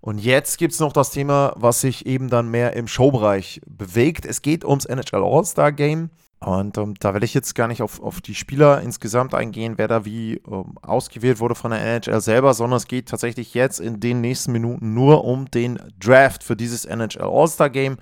Und 0.00 0.18
jetzt 0.18 0.58
gibt 0.58 0.72
es 0.72 0.80
noch 0.80 0.92
das 0.92 1.10
Thema, 1.10 1.52
was 1.56 1.80
sich 1.80 2.06
eben 2.06 2.30
dann 2.30 2.48
mehr 2.48 2.74
im 2.74 2.86
Showbereich 2.86 3.60
bewegt. 3.66 4.26
Es 4.26 4.42
geht 4.42 4.64
ums 4.64 4.84
NHL 4.84 5.24
All-Star 5.24 5.72
Game. 5.72 6.10
Und 6.40 6.78
ähm, 6.78 6.94
da 7.00 7.14
will 7.14 7.24
ich 7.24 7.34
jetzt 7.34 7.56
gar 7.56 7.66
nicht 7.66 7.82
auf, 7.82 8.00
auf 8.00 8.20
die 8.20 8.36
Spieler 8.36 8.80
insgesamt 8.80 9.34
eingehen, 9.34 9.74
wer 9.76 9.88
da 9.88 10.04
wie 10.04 10.40
ähm, 10.48 10.78
ausgewählt 10.82 11.40
wurde 11.40 11.56
von 11.56 11.72
der 11.72 11.80
NHL 11.80 12.20
selber, 12.20 12.54
sondern 12.54 12.76
es 12.76 12.86
geht 12.86 13.08
tatsächlich 13.08 13.54
jetzt 13.54 13.80
in 13.80 13.98
den 13.98 14.20
nächsten 14.20 14.52
Minuten 14.52 14.94
nur 14.94 15.24
um 15.24 15.50
den 15.50 15.80
Draft 15.98 16.44
für 16.44 16.54
dieses 16.54 16.84
NHL 16.84 17.24
All-Star 17.24 17.70
Game. 17.70 17.96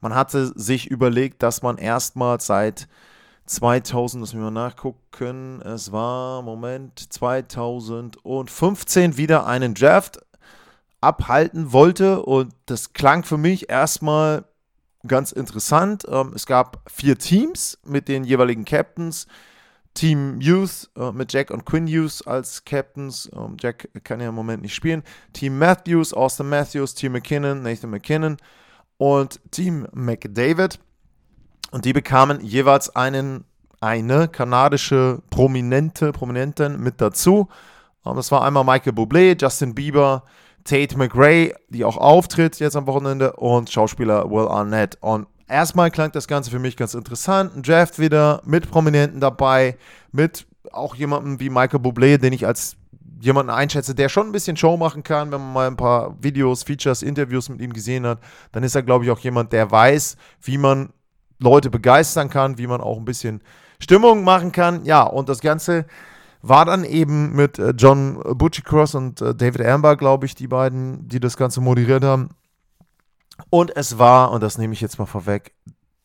Man 0.00 0.14
hatte 0.14 0.58
sich 0.58 0.90
überlegt, 0.90 1.42
dass 1.42 1.60
man 1.60 1.76
erstmals 1.76 2.46
seit 2.46 2.88
2000, 3.44 4.22
lass 4.22 4.34
mich 4.34 4.42
mal 4.42 4.50
nachgucken, 4.50 5.62
es 5.62 5.92
war, 5.92 6.42
Moment, 6.42 7.12
2015 7.12 9.16
wieder 9.16 9.46
einen 9.46 9.74
Draft 9.74 10.18
abhalten 11.00 11.72
wollte. 11.72 12.22
Und 12.22 12.54
das 12.66 12.92
klang 12.92 13.24
für 13.24 13.38
mich 13.38 13.70
erstmal 13.70 14.44
ganz 15.06 15.32
interessant. 15.32 16.04
Ähm, 16.08 16.32
es 16.34 16.46
gab 16.46 16.82
vier 16.90 17.18
Teams 17.18 17.78
mit 17.84 18.08
den 18.08 18.24
jeweiligen 18.24 18.64
Captains. 18.64 19.26
Team 19.96 20.40
Youth 20.40 20.90
äh, 20.96 21.10
mit 21.10 21.32
Jack 21.32 21.50
und 21.50 21.64
Quinn 21.64 21.86
Hughes 21.86 22.22
als 22.24 22.64
Captains. 22.64 23.30
Ähm, 23.34 23.56
Jack 23.58 23.88
kann 24.04 24.20
ja 24.20 24.28
im 24.28 24.34
Moment 24.34 24.62
nicht 24.62 24.74
spielen. 24.74 25.02
Team 25.32 25.58
Matthews, 25.58 26.12
Austin 26.12 26.48
Matthews, 26.48 26.94
Team 26.94 27.12
McKinnon, 27.12 27.62
Nathan 27.62 27.90
McKinnon 27.90 28.36
und 28.98 29.40
Team 29.50 29.88
McDavid. 29.92 30.78
Und 31.72 31.84
die 31.84 31.94
bekamen 31.94 32.44
jeweils 32.44 32.94
einen, 32.94 33.44
eine 33.80 34.28
kanadische 34.28 35.22
Prominente, 35.30 36.12
Prominenten 36.12 36.80
mit 36.80 37.00
dazu. 37.00 37.48
Ähm, 38.04 38.16
das 38.16 38.30
war 38.30 38.44
einmal 38.44 38.64
Michael 38.64 38.92
Bublé, 38.92 39.40
Justin 39.40 39.74
Bieber, 39.74 40.24
Tate 40.66 40.98
McRae, 40.98 41.54
die 41.68 41.84
auch 41.84 41.96
auftritt 41.96 42.58
jetzt 42.58 42.76
am 42.76 42.86
Wochenende, 42.86 43.32
und 43.32 43.70
Schauspieler 43.70 44.30
Will 44.30 44.48
Arnett. 44.48 44.98
Und 45.00 45.26
erstmal 45.48 45.90
klang 45.90 46.12
das 46.12 46.28
Ganze 46.28 46.50
für 46.50 46.58
mich 46.58 46.76
ganz 46.76 46.94
interessant. 46.94 47.56
Ein 47.56 47.62
Draft 47.62 47.98
wieder 47.98 48.42
mit 48.44 48.70
Prominenten 48.70 49.20
dabei, 49.20 49.76
mit 50.12 50.46
auch 50.72 50.94
jemandem 50.94 51.40
wie 51.40 51.48
Michael 51.48 51.80
Bublé, 51.80 52.18
den 52.18 52.32
ich 52.32 52.46
als 52.46 52.76
jemanden 53.20 53.50
einschätze, 53.50 53.94
der 53.94 54.08
schon 54.08 54.26
ein 54.26 54.32
bisschen 54.32 54.56
Show 54.56 54.76
machen 54.76 55.02
kann, 55.02 55.32
wenn 55.32 55.40
man 55.40 55.52
mal 55.52 55.66
ein 55.66 55.76
paar 55.76 56.16
Videos, 56.22 56.64
Features, 56.64 57.02
Interviews 57.02 57.48
mit 57.48 57.60
ihm 57.60 57.72
gesehen 57.72 58.06
hat, 58.06 58.18
dann 58.52 58.62
ist 58.62 58.74
er, 58.74 58.82
glaube 58.82 59.04
ich, 59.04 59.10
auch 59.10 59.18
jemand, 59.20 59.52
der 59.52 59.70
weiß, 59.70 60.16
wie 60.42 60.58
man 60.58 60.90
Leute 61.38 61.70
begeistern 61.70 62.28
kann, 62.28 62.58
wie 62.58 62.66
man 62.66 62.80
auch 62.80 62.98
ein 62.98 63.04
bisschen 63.04 63.42
Stimmung 63.78 64.24
machen 64.24 64.52
kann. 64.52 64.84
Ja, 64.84 65.02
und 65.02 65.28
das 65.28 65.40
Ganze 65.40 65.86
war 66.48 66.64
dann 66.64 66.84
eben 66.84 67.34
mit 67.34 67.58
äh, 67.58 67.70
John 67.76 68.20
Butchicross 68.22 68.94
und 68.94 69.20
äh, 69.20 69.34
David 69.34 69.64
Amber, 69.66 69.96
glaube 69.96 70.26
ich, 70.26 70.34
die 70.34 70.48
beiden, 70.48 71.08
die 71.08 71.20
das 71.20 71.36
Ganze 71.36 71.60
moderiert 71.60 72.04
haben. 72.04 72.30
Und 73.50 73.76
es 73.76 73.98
war, 73.98 74.30
und 74.32 74.42
das 74.42 74.58
nehme 74.58 74.72
ich 74.72 74.80
jetzt 74.80 74.98
mal 74.98 75.06
vorweg, 75.06 75.52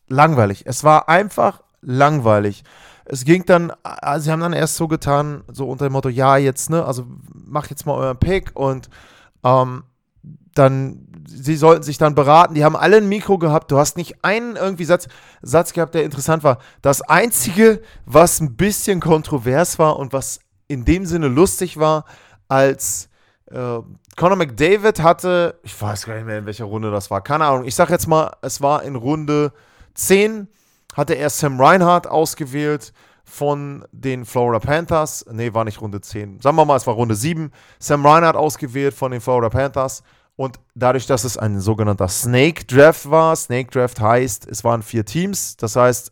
langweilig. 0.08 0.63
Es 0.65 0.84
war 0.84 1.10
einfach 1.10 1.62
langweilig. 1.82 2.63
Es 3.06 3.25
ging 3.25 3.45
dann, 3.45 3.71
also 3.84 4.25
sie 4.25 4.32
haben 4.32 4.41
dann 4.41 4.54
erst 4.54 4.75
so 4.75 4.88
getan, 4.88 5.43
so 5.51 5.67
unter 5.67 5.88
dem 5.88 5.93
Motto, 5.93 6.10
ja, 6.10 6.38
jetzt, 6.38 6.69
ne, 6.69 6.86
also 6.86 7.06
macht 7.34 7.69
jetzt 7.69 7.86
mal 7.86 7.95
euren 7.95 8.17
Pick 8.17 8.51
und 8.54 8.89
ähm, 9.43 9.84
dann, 10.54 11.08
sie 11.25 11.55
sollten 11.55 11.84
sich 11.84 11.97
dann 11.97 12.15
beraten. 12.15 12.53
Die 12.53 12.63
haben 12.63 12.75
alle 12.75 12.97
ein 12.97 13.10
Mikro 13.10 13.38
gehabt. 13.38 13.71
Du 13.71 13.77
hast 13.77 13.97
nicht 13.97 14.23
einen 14.23 14.55
irgendwie 14.55 14.86
Satz, 14.86 15.07
Satz 15.41 15.73
gehabt, 15.73 15.95
der 15.95 16.03
interessant 16.03 16.43
war. 16.43 16.60
Das 16.81 17.01
Einzige, 17.01 17.81
was 18.05 18.39
ein 18.39 18.55
bisschen 18.55 18.99
kontrovers 18.99 19.79
war 19.79 19.97
und 19.97 20.13
was 20.13 20.39
in 20.67 20.86
dem 20.86 21.05
Sinne 21.05 21.27
lustig 21.27 21.77
war, 21.77 22.05
als 22.47 23.10
äh, 23.51 23.79
Conor 24.15 24.36
McDavid 24.36 25.01
hatte, 25.01 25.60
ich 25.63 25.79
weiß 25.79 26.05
gar 26.05 26.15
nicht 26.15 26.25
mehr, 26.25 26.39
in 26.39 26.45
welcher 26.45 26.65
Runde 26.65 26.91
das 26.91 27.12
war, 27.12 27.21
keine 27.21 27.45
Ahnung. 27.45 27.65
Ich 27.65 27.75
sag 27.75 27.89
jetzt 27.89 28.07
mal, 28.07 28.36
es 28.41 28.62
war 28.62 28.84
in 28.84 28.95
Runde 28.95 29.51
10, 29.95 30.47
hatte 30.93 31.13
er 31.13 31.29
Sam 31.29 31.60
Reinhardt 31.60 32.07
ausgewählt 32.07 32.93
von 33.23 33.86
den 33.91 34.25
Florida 34.25 34.60
Panthers. 34.60 35.25
Nee, 35.31 35.53
war 35.53 35.63
nicht 35.63 35.79
Runde 35.79 36.01
10. 36.01 36.41
Sagen 36.41 36.57
wir 36.57 36.65
mal, 36.65 36.75
es 36.75 36.86
war 36.86 36.95
Runde 36.95 37.15
7. 37.15 37.51
Sam 37.79 38.05
Reinhardt 38.05 38.36
ausgewählt 38.36 38.93
von 38.93 39.12
den 39.12 39.21
Florida 39.21 39.49
Panthers. 39.49 40.03
Und 40.41 40.60
dadurch, 40.73 41.06
dass 41.06 41.23
es 41.23 41.38
ein 41.38 41.60
sogenannter 41.60 42.08
Snake 42.08 42.65
Draft 42.65 43.12
war, 43.12 43.36
Snake 43.36 43.69
Draft 43.69 44.01
heißt, 44.01 44.47
es 44.47 44.63
waren 44.63 44.82
vier 44.82 45.06
Teams. 45.06 45.56
Das 45.56 45.75
heißt, 45.75 46.12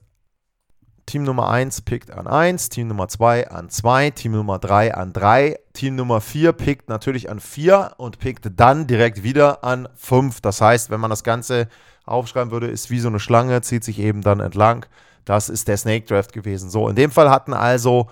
Team 1.08 1.24
Nummer 1.24 1.50
1 1.50 1.82
pickt 1.82 2.12
an 2.12 2.28
1, 2.28 2.70
Team 2.70 2.90
Nummer 2.90 3.08
2 3.08 3.50
an 3.50 3.72
2, 3.72 4.12
Team 4.12 4.34
Nummer 4.34 4.60
3 4.60 4.94
an 4.94 5.14
3, 5.14 5.58
Team 5.74 5.96
Nummer 5.96 6.22
4 6.22 6.52
pickt 6.52 6.90
natürlich 6.90 7.32
an 7.32 7.40
4 7.40 7.94
und 7.98 8.20
pickt 8.20 8.52
dann 8.56 8.86
direkt 8.86 9.24
wieder 9.24 9.64
an 9.64 9.90
5. 9.96 10.42
Das 10.42 10.62
heißt, 10.62 10.92
wenn 10.92 11.00
man 11.00 11.10
das 11.10 11.24
Ganze 11.24 11.68
aufschreiben 12.06 12.52
würde, 12.52 12.68
ist 12.68 12.92
wie 12.92 13.00
so 13.00 13.08
eine 13.08 13.20
Schlange, 13.20 13.62
zieht 13.62 13.84
sich 13.84 13.98
eben 13.98 14.22
dann 14.22 14.42
entlang. 14.42 14.86
Das 15.26 15.50
ist 15.50 15.68
der 15.68 15.78
Snake 15.78 16.06
Draft 16.06 16.34
gewesen. 16.34 16.70
So, 16.70 16.88
in 16.88 16.96
dem 16.96 17.10
Fall 17.10 17.32
hatten 17.32 17.56
also 17.56 18.12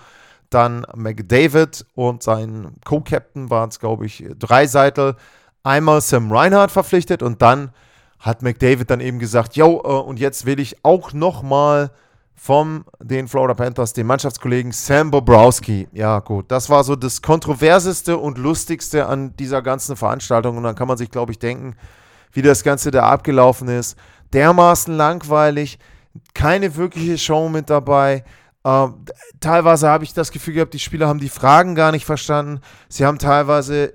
dann 0.50 0.84
McDavid 0.96 1.86
und 1.94 2.24
sein 2.24 2.72
Co-Captain 2.84 3.50
waren 3.50 3.68
es, 3.68 3.78
glaube 3.78 4.06
ich, 4.06 4.26
drei 4.36 4.66
Seitel, 4.66 5.14
einmal 5.68 6.00
Sam 6.00 6.32
Reinhardt 6.32 6.70
verpflichtet 6.70 7.22
und 7.22 7.42
dann 7.42 7.70
hat 8.18 8.42
McDavid 8.42 8.90
dann 8.90 9.00
eben 9.00 9.18
gesagt, 9.18 9.54
yo, 9.54 9.80
äh, 9.84 9.88
und 9.88 10.18
jetzt 10.18 10.46
will 10.46 10.58
ich 10.58 10.84
auch 10.84 11.12
noch 11.12 11.42
mal 11.42 11.90
von 12.34 12.84
den 13.02 13.28
Florida 13.28 13.54
Panthers, 13.54 13.92
den 13.92 14.06
Mannschaftskollegen 14.06 14.72
Sam 14.72 15.10
Bobrowski. 15.10 15.88
Ja, 15.92 16.20
gut, 16.20 16.50
das 16.50 16.70
war 16.70 16.84
so 16.84 16.96
das 16.96 17.20
Kontroverseste 17.20 18.16
und 18.16 18.38
Lustigste 18.38 19.06
an 19.06 19.36
dieser 19.36 19.60
ganzen 19.60 19.96
Veranstaltung. 19.96 20.56
Und 20.56 20.62
dann 20.62 20.74
kann 20.74 20.88
man 20.88 20.96
sich, 20.96 21.10
glaube 21.10 21.32
ich, 21.32 21.38
denken, 21.38 21.76
wie 22.32 22.42
das 22.42 22.62
Ganze 22.62 22.90
da 22.90 23.04
abgelaufen 23.04 23.68
ist. 23.68 23.98
Dermaßen 24.32 24.96
langweilig, 24.96 25.78
keine 26.34 26.76
wirkliche 26.76 27.18
Show 27.18 27.48
mit 27.48 27.70
dabei. 27.70 28.24
Ähm, 28.64 29.04
teilweise 29.40 29.88
habe 29.88 30.04
ich 30.04 30.14
das 30.14 30.30
Gefühl 30.30 30.54
gehabt, 30.54 30.74
die 30.74 30.78
Spieler 30.78 31.08
haben 31.08 31.20
die 31.20 31.28
Fragen 31.28 31.74
gar 31.74 31.90
nicht 31.90 32.06
verstanden. 32.06 32.60
Sie 32.88 33.04
haben 33.04 33.18
teilweise 33.18 33.94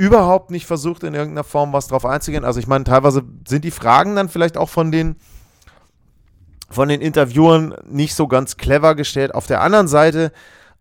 überhaupt 0.00 0.50
nicht 0.50 0.64
versucht, 0.64 1.04
in 1.04 1.12
irgendeiner 1.12 1.44
Form 1.44 1.74
was 1.74 1.88
drauf 1.88 2.06
einzugehen. 2.06 2.42
Also 2.42 2.58
ich 2.58 2.66
meine, 2.66 2.84
teilweise 2.84 3.22
sind 3.46 3.66
die 3.66 3.70
Fragen 3.70 4.16
dann 4.16 4.30
vielleicht 4.30 4.56
auch 4.56 4.70
von 4.70 4.90
den 4.90 5.16
von 6.70 6.88
den 6.88 7.02
Interviewern 7.02 7.74
nicht 7.84 8.14
so 8.14 8.26
ganz 8.26 8.56
clever 8.56 8.94
gestellt. 8.94 9.34
Auf 9.34 9.46
der 9.46 9.60
anderen 9.60 9.88
Seite, 9.88 10.32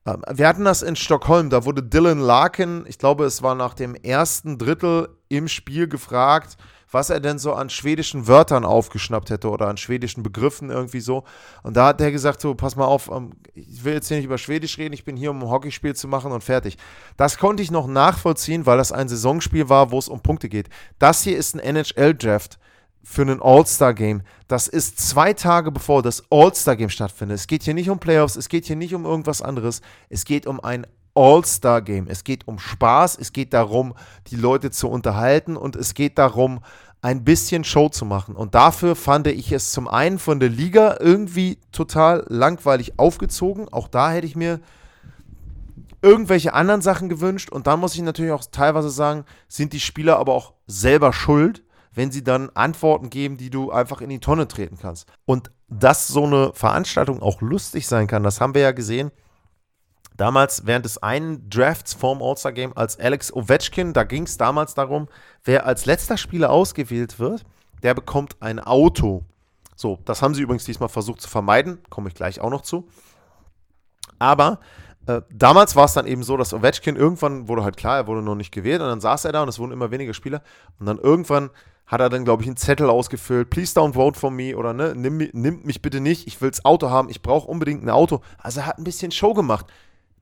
äh, 0.05 0.15
wir 0.31 0.47
hatten 0.47 0.63
das 0.63 0.83
in 0.83 0.95
Stockholm, 0.95 1.49
da 1.49 1.65
wurde 1.65 1.83
Dylan 1.83 2.19
Larkin, 2.19 2.85
ich 2.87 2.97
glaube, 2.97 3.25
es 3.25 3.43
war 3.43 3.55
nach 3.55 3.73
dem 3.73 3.93
ersten 3.93 4.57
Drittel 4.57 5.09
im 5.27 5.49
Spiel 5.49 5.89
gefragt, 5.89 6.55
was 6.91 7.09
er 7.09 7.19
denn 7.19 7.39
so 7.39 7.53
an 7.53 7.69
schwedischen 7.69 8.27
Wörtern 8.27 8.65
aufgeschnappt 8.65 9.29
hätte 9.29 9.49
oder 9.49 9.67
an 9.67 9.77
schwedischen 9.77 10.23
Begriffen 10.23 10.69
irgendwie 10.69 11.01
so. 11.01 11.23
Und 11.63 11.77
da 11.77 11.87
hat 11.87 12.01
er 12.01 12.11
gesagt, 12.11 12.41
so, 12.41 12.55
pass 12.55 12.75
mal 12.75 12.85
auf, 12.85 13.09
ähm, 13.11 13.31
ich 13.53 13.83
will 13.83 13.93
jetzt 13.93 14.07
hier 14.07 14.17
nicht 14.17 14.25
über 14.25 14.37
Schwedisch 14.37 14.77
reden, 14.77 14.93
ich 14.93 15.05
bin 15.05 15.15
hier, 15.15 15.31
um 15.31 15.41
ein 15.41 15.49
Hockeyspiel 15.49 15.95
zu 15.95 16.07
machen 16.07 16.31
und 16.31 16.43
fertig. 16.43 16.77
Das 17.17 17.37
konnte 17.37 17.61
ich 17.63 17.71
noch 17.71 17.87
nachvollziehen, 17.87 18.65
weil 18.65 18.77
das 18.77 18.91
ein 18.91 19.09
Saisonspiel 19.09 19.69
war, 19.69 19.91
wo 19.91 19.99
es 19.99 20.07
um 20.07 20.21
Punkte 20.21 20.49
geht. 20.49 20.69
Das 20.97 21.23
hier 21.23 21.37
ist 21.37 21.55
ein 21.55 21.59
NHL-Draft 21.59 22.59
für 23.03 23.21
ein 23.21 23.41
All-Star-Game. 23.41 24.21
Das 24.47 24.67
ist 24.67 24.99
zwei 24.99 25.33
Tage 25.33 25.71
bevor 25.71 26.01
das 26.01 26.23
All-Star-Game 26.29 26.89
stattfindet. 26.89 27.39
Es 27.39 27.47
geht 27.47 27.63
hier 27.63 27.73
nicht 27.73 27.89
um 27.89 27.99
Playoffs, 27.99 28.35
es 28.35 28.49
geht 28.49 28.65
hier 28.65 28.75
nicht 28.75 28.93
um 28.93 29.05
irgendwas 29.05 29.41
anderes. 29.41 29.81
Es 30.09 30.25
geht 30.25 30.47
um 30.47 30.59
ein 30.59 30.85
All-Star-Game. 31.19 32.07
Es 32.07 32.23
geht 32.23 32.47
um 32.47 32.59
Spaß, 32.59 33.17
es 33.19 33.33
geht 33.33 33.53
darum, 33.53 33.93
die 34.27 34.37
Leute 34.37 34.71
zu 34.71 34.87
unterhalten 34.87 35.57
und 35.57 35.75
es 35.75 35.93
geht 35.93 36.17
darum, 36.17 36.61
ein 37.01 37.25
bisschen 37.25 37.65
Show 37.65 37.89
zu 37.89 38.05
machen. 38.05 38.35
Und 38.37 38.55
dafür 38.55 38.95
fand 38.95 39.27
ich 39.27 39.51
es 39.51 39.71
zum 39.71 39.89
einen 39.89 40.17
von 40.17 40.39
der 40.39 40.47
Liga 40.47 40.95
irgendwie 41.01 41.57
total 41.73 42.25
langweilig 42.29 42.97
aufgezogen. 42.97 43.67
Auch 43.67 43.89
da 43.89 44.11
hätte 44.11 44.27
ich 44.27 44.37
mir 44.37 44.61
irgendwelche 46.01 46.53
anderen 46.53 46.81
Sachen 46.81 47.09
gewünscht. 47.09 47.51
Und 47.51 47.67
dann 47.67 47.81
muss 47.81 47.95
ich 47.95 48.01
natürlich 48.01 48.31
auch 48.31 48.45
teilweise 48.49 48.89
sagen, 48.89 49.25
sind 49.49 49.73
die 49.73 49.81
Spieler 49.81 50.19
aber 50.19 50.33
auch 50.33 50.53
selber 50.67 51.11
schuld, 51.11 51.63
wenn 51.93 52.11
sie 52.11 52.23
dann 52.23 52.49
Antworten 52.53 53.09
geben, 53.09 53.35
die 53.35 53.49
du 53.49 53.71
einfach 53.71 53.99
in 53.99 54.09
die 54.09 54.19
Tonne 54.19 54.47
treten 54.47 54.77
kannst. 54.81 55.05
Und 55.25 55.51
dass 55.67 56.07
so 56.07 56.23
eine 56.23 56.51
Veranstaltung 56.53 57.21
auch 57.21 57.41
lustig 57.41 57.87
sein 57.87 58.07
kann, 58.07 58.23
das 58.23 58.39
haben 58.39 58.53
wir 58.53 58.61
ja 58.61 58.71
gesehen. 58.71 59.11
Damals 60.19 60.65
während 60.65 60.83
des 60.83 61.01
einen 61.01 61.49
Drafts 61.49 61.93
vorm 61.93 62.21
All-Star 62.21 62.51
Game 62.51 62.75
als 62.75 62.99
Alex 62.99 63.31
Ovechkin, 63.31 63.93
da 63.93 64.03
ging 64.03 64.23
es 64.23 64.35
damals 64.35 64.73
darum, 64.73 65.07
wer 65.45 65.65
als 65.65 65.85
letzter 65.85 66.17
Spieler 66.17 66.49
ausgewählt 66.49 67.19
wird, 67.19 67.45
der 67.83 67.93
bekommt 67.93 68.35
ein 68.41 68.59
Auto. 68.59 69.23
So, 69.77 69.97
das 70.03 70.21
haben 70.21 70.35
sie 70.35 70.41
übrigens 70.41 70.65
diesmal 70.65 70.89
versucht 70.89 71.21
zu 71.21 71.29
vermeiden, 71.29 71.77
komme 71.89 72.09
ich 72.09 72.15
gleich 72.15 72.41
auch 72.41 72.49
noch 72.49 72.63
zu. 72.63 72.89
Aber 74.19 74.59
äh, 75.07 75.21
damals 75.31 75.77
war 75.77 75.85
es 75.85 75.93
dann 75.93 76.05
eben 76.05 76.23
so, 76.23 76.35
dass 76.35 76.53
Ovechkin 76.53 76.97
irgendwann 76.97 77.47
wurde 77.47 77.63
halt 77.63 77.77
klar, 77.77 77.95
er 77.95 78.07
wurde 78.07 78.21
noch 78.21 78.35
nicht 78.35 78.51
gewählt 78.51 78.81
und 78.81 78.89
dann 78.89 78.99
saß 78.99 79.23
er 79.23 79.31
da 79.31 79.41
und 79.43 79.47
es 79.47 79.57
wurden 79.57 79.71
immer 79.71 79.89
weniger 79.89 80.13
Spieler 80.13 80.41
und 80.81 80.85
dann 80.85 80.97
irgendwann 80.97 81.49
hat 81.87 82.01
er 82.01 82.09
dann, 82.09 82.25
glaube 82.25 82.43
ich, 82.43 82.49
einen 82.49 82.57
Zettel 82.57 82.89
ausgefüllt. 82.89 83.49
Please 83.49 83.73
don't 83.73 83.93
vote 83.93 84.19
for 84.19 84.31
me 84.31 84.53
oder 84.57 84.73
ne, 84.73 84.95
nimm, 84.97 85.29
nimm 85.31 85.63
mich 85.63 85.81
bitte 85.81 86.01
nicht, 86.01 86.27
ich 86.27 86.41
will 86.41 86.49
das 86.49 86.65
Auto 86.65 86.89
haben, 86.89 87.07
ich 87.07 87.21
brauche 87.21 87.47
unbedingt 87.47 87.85
ein 87.85 87.89
Auto. 87.89 88.19
Also 88.37 88.59
er 88.59 88.65
hat 88.65 88.79
ein 88.79 88.83
bisschen 88.83 89.11
Show 89.11 89.33
gemacht. 89.33 89.65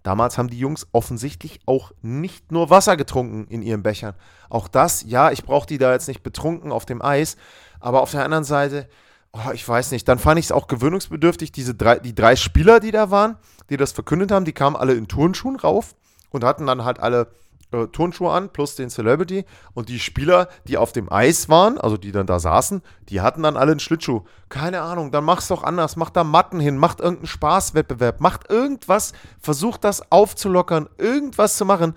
Damals 0.07 0.37
haben 0.37 0.49
die 0.49 0.57
Jungs 0.57 0.87
offensichtlich 0.93 1.59
auch 1.65 1.91
nicht 2.01 2.49
nur 2.49 2.69
Wasser 2.69 2.95
getrunken 2.95 3.45
in 3.49 3.61
ihren 3.61 3.83
Bechern. 3.83 4.13
Auch 4.49 4.69
das, 4.69 5.03
ja, 5.05 5.31
ich 5.31 5.43
brauche 5.43 5.67
die 5.67 5.77
da 5.77 5.91
jetzt 5.91 6.07
nicht 6.07 6.23
betrunken 6.23 6.71
auf 6.71 6.85
dem 6.85 7.01
Eis, 7.01 7.35
aber 7.81 8.01
auf 8.01 8.11
der 8.11 8.23
anderen 8.23 8.45
Seite, 8.45 8.87
oh, 9.33 9.51
ich 9.53 9.67
weiß 9.67 9.91
nicht, 9.91 10.07
dann 10.07 10.17
fand 10.17 10.39
ich 10.39 10.45
es 10.45 10.53
auch 10.53 10.67
gewöhnungsbedürftig, 10.67 11.51
diese 11.51 11.75
drei, 11.75 11.99
die 11.99 12.15
drei 12.15 12.37
Spieler, 12.37 12.79
die 12.79 12.91
da 12.91 13.11
waren, 13.11 13.35
die 13.69 13.75
das 13.75 13.91
verkündet 13.91 14.31
haben, 14.31 14.45
die 14.45 14.53
kamen 14.53 14.77
alle 14.77 14.93
in 14.93 15.09
Turnschuhen 15.09 15.57
rauf 15.57 15.93
und 16.29 16.45
hatten 16.45 16.67
dann 16.67 16.85
halt 16.85 17.01
alle 17.01 17.27
äh, 17.71 17.87
Turnschuhe 17.87 18.31
an 18.31 18.49
plus 18.49 18.75
den 18.75 18.89
Celebrity 18.89 19.45
und 19.73 19.89
die 19.89 19.99
Spieler, 19.99 20.47
die 20.67 20.77
auf 20.77 20.93
dem 20.93 21.11
Eis 21.11 21.49
waren, 21.49 21.77
also 21.77 21.97
die 21.97 22.11
dann 22.11 22.25
da 22.25 22.39
saßen, 22.39 22.81
die 23.09 23.21
hatten 23.21 23.43
dann 23.43 23.57
alle 23.57 23.71
einen 23.71 23.79
Schlittschuh. 23.79 24.21
Keine 24.49 24.81
Ahnung, 24.81 25.11
dann 25.11 25.25
mach's 25.25 25.49
doch 25.49 25.63
anders, 25.63 25.95
macht 25.97 26.15
da 26.15 26.23
Matten 26.23 26.59
hin, 26.59 26.77
macht 26.77 27.01
irgendeinen 27.01 27.27
Spaßwettbewerb, 27.27 28.21
macht 28.21 28.49
irgendwas, 28.49 29.13
versucht 29.39 29.83
das 29.83 30.11
aufzulockern, 30.11 30.87
irgendwas 30.97 31.57
zu 31.57 31.65
machen. 31.65 31.95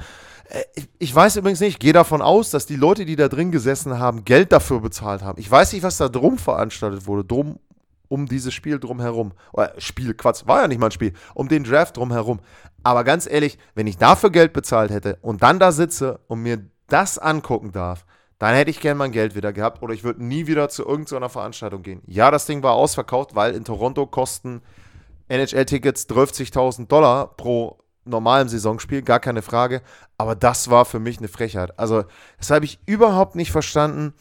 Äh, 0.49 0.65
ich 0.99 1.15
weiß 1.15 1.37
übrigens 1.37 1.61
nicht, 1.61 1.75
ich 1.75 1.79
gehe 1.79 1.93
davon 1.93 2.23
aus, 2.23 2.51
dass 2.51 2.67
die 2.67 2.77
Leute, 2.77 3.05
die 3.05 3.17
da 3.17 3.29
drin 3.29 3.53
gesessen 3.53 3.99
haben, 3.99 4.25
Geld 4.25 4.53
dafür 4.53 4.81
bezahlt 4.81 5.23
haben. 5.23 5.39
Ich 5.39 5.51
weiß 5.51 5.73
nicht, 5.73 5.83
was 5.83 5.97
da 5.97 6.09
drum 6.09 6.39
veranstaltet 6.39 7.07
wurde, 7.07 7.25
drum 7.25 7.59
um 8.11 8.27
dieses 8.27 8.53
Spiel 8.53 8.79
drumherum. 8.79 9.33
Oder 9.53 9.73
Spiel, 9.79 10.13
Quatsch, 10.15 10.47
war 10.47 10.63
ja 10.63 10.69
nicht 10.69 10.79
mal 10.79 10.89
ein 10.89 10.93
Spiel, 10.93 11.15
um 11.35 11.49
den 11.49 11.65
Draft 11.65 11.97
drumherum. 11.97 12.41
Aber 12.83 13.05
ganz 13.05 13.27
ehrlich, 13.31 13.59
wenn 13.75 13.87
ich 13.87 13.97
dafür 13.97 14.31
Geld 14.31 14.53
bezahlt 14.53 14.91
hätte 14.91 15.19
und 15.23 15.43
dann 15.43 15.59
da 15.59 15.73
sitze 15.73 16.21
und 16.27 16.43
mir 16.43 16.61
das 16.89 17.19
angucken 17.19 17.73
darf, 17.73 18.05
dann 18.39 18.55
hätte 18.55 18.71
ich 18.71 18.81
gern 18.81 18.97
mein 18.97 19.13
Geld 19.13 19.35
wieder 19.35 19.53
gehabt 19.53 19.83
oder 19.83 19.95
ich 19.95 20.03
würde 20.03 20.25
nie 20.25 20.47
wieder 20.47 20.69
zu 20.69 20.85
irgendeiner 20.85 21.29
Veranstaltung 21.29 21.83
gehen. 21.83 22.03
Ja, 22.07 22.31
das 22.31 22.47
Ding 22.47 22.63
war 22.63 22.73
ausverkauft, 22.73 23.35
weil 23.35 23.55
in 23.55 23.65
Toronto 23.65 24.07
kosten 24.07 24.63
NHL-Tickets 25.29 26.09
30.000 26.09 26.89
Dollar 26.89 27.37
pro 27.37 27.79
normalem 28.05 28.49
Saisonspiel, 28.49 29.03
gar 29.03 29.21
keine 29.21 29.43
Frage. 29.43 29.83
Aber 30.19 30.35
das 30.35 30.71
war 30.71 30.85
für 30.85 30.99
mich 30.99 31.19
eine 31.19 31.29
Frechheit. 31.29 31.79
Also, 31.79 32.05
das 32.39 32.51
habe 32.51 32.65
ich 32.65 32.81
überhaupt 32.87 33.37
nicht 33.37 33.53
verstanden. 33.53 34.15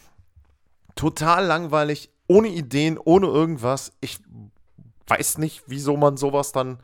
Total 0.96 1.46
langweilig, 1.46 2.12
ohne 2.30 2.48
Ideen, 2.48 2.98
ohne 3.04 3.28
irgendwas. 3.28 3.92
Ich 4.00 4.20
weiß 5.08 5.40
nicht, 5.40 5.64
wieso 5.68 5.98
man 5.98 6.16
sowas 6.16 6.54
dann 6.54 6.80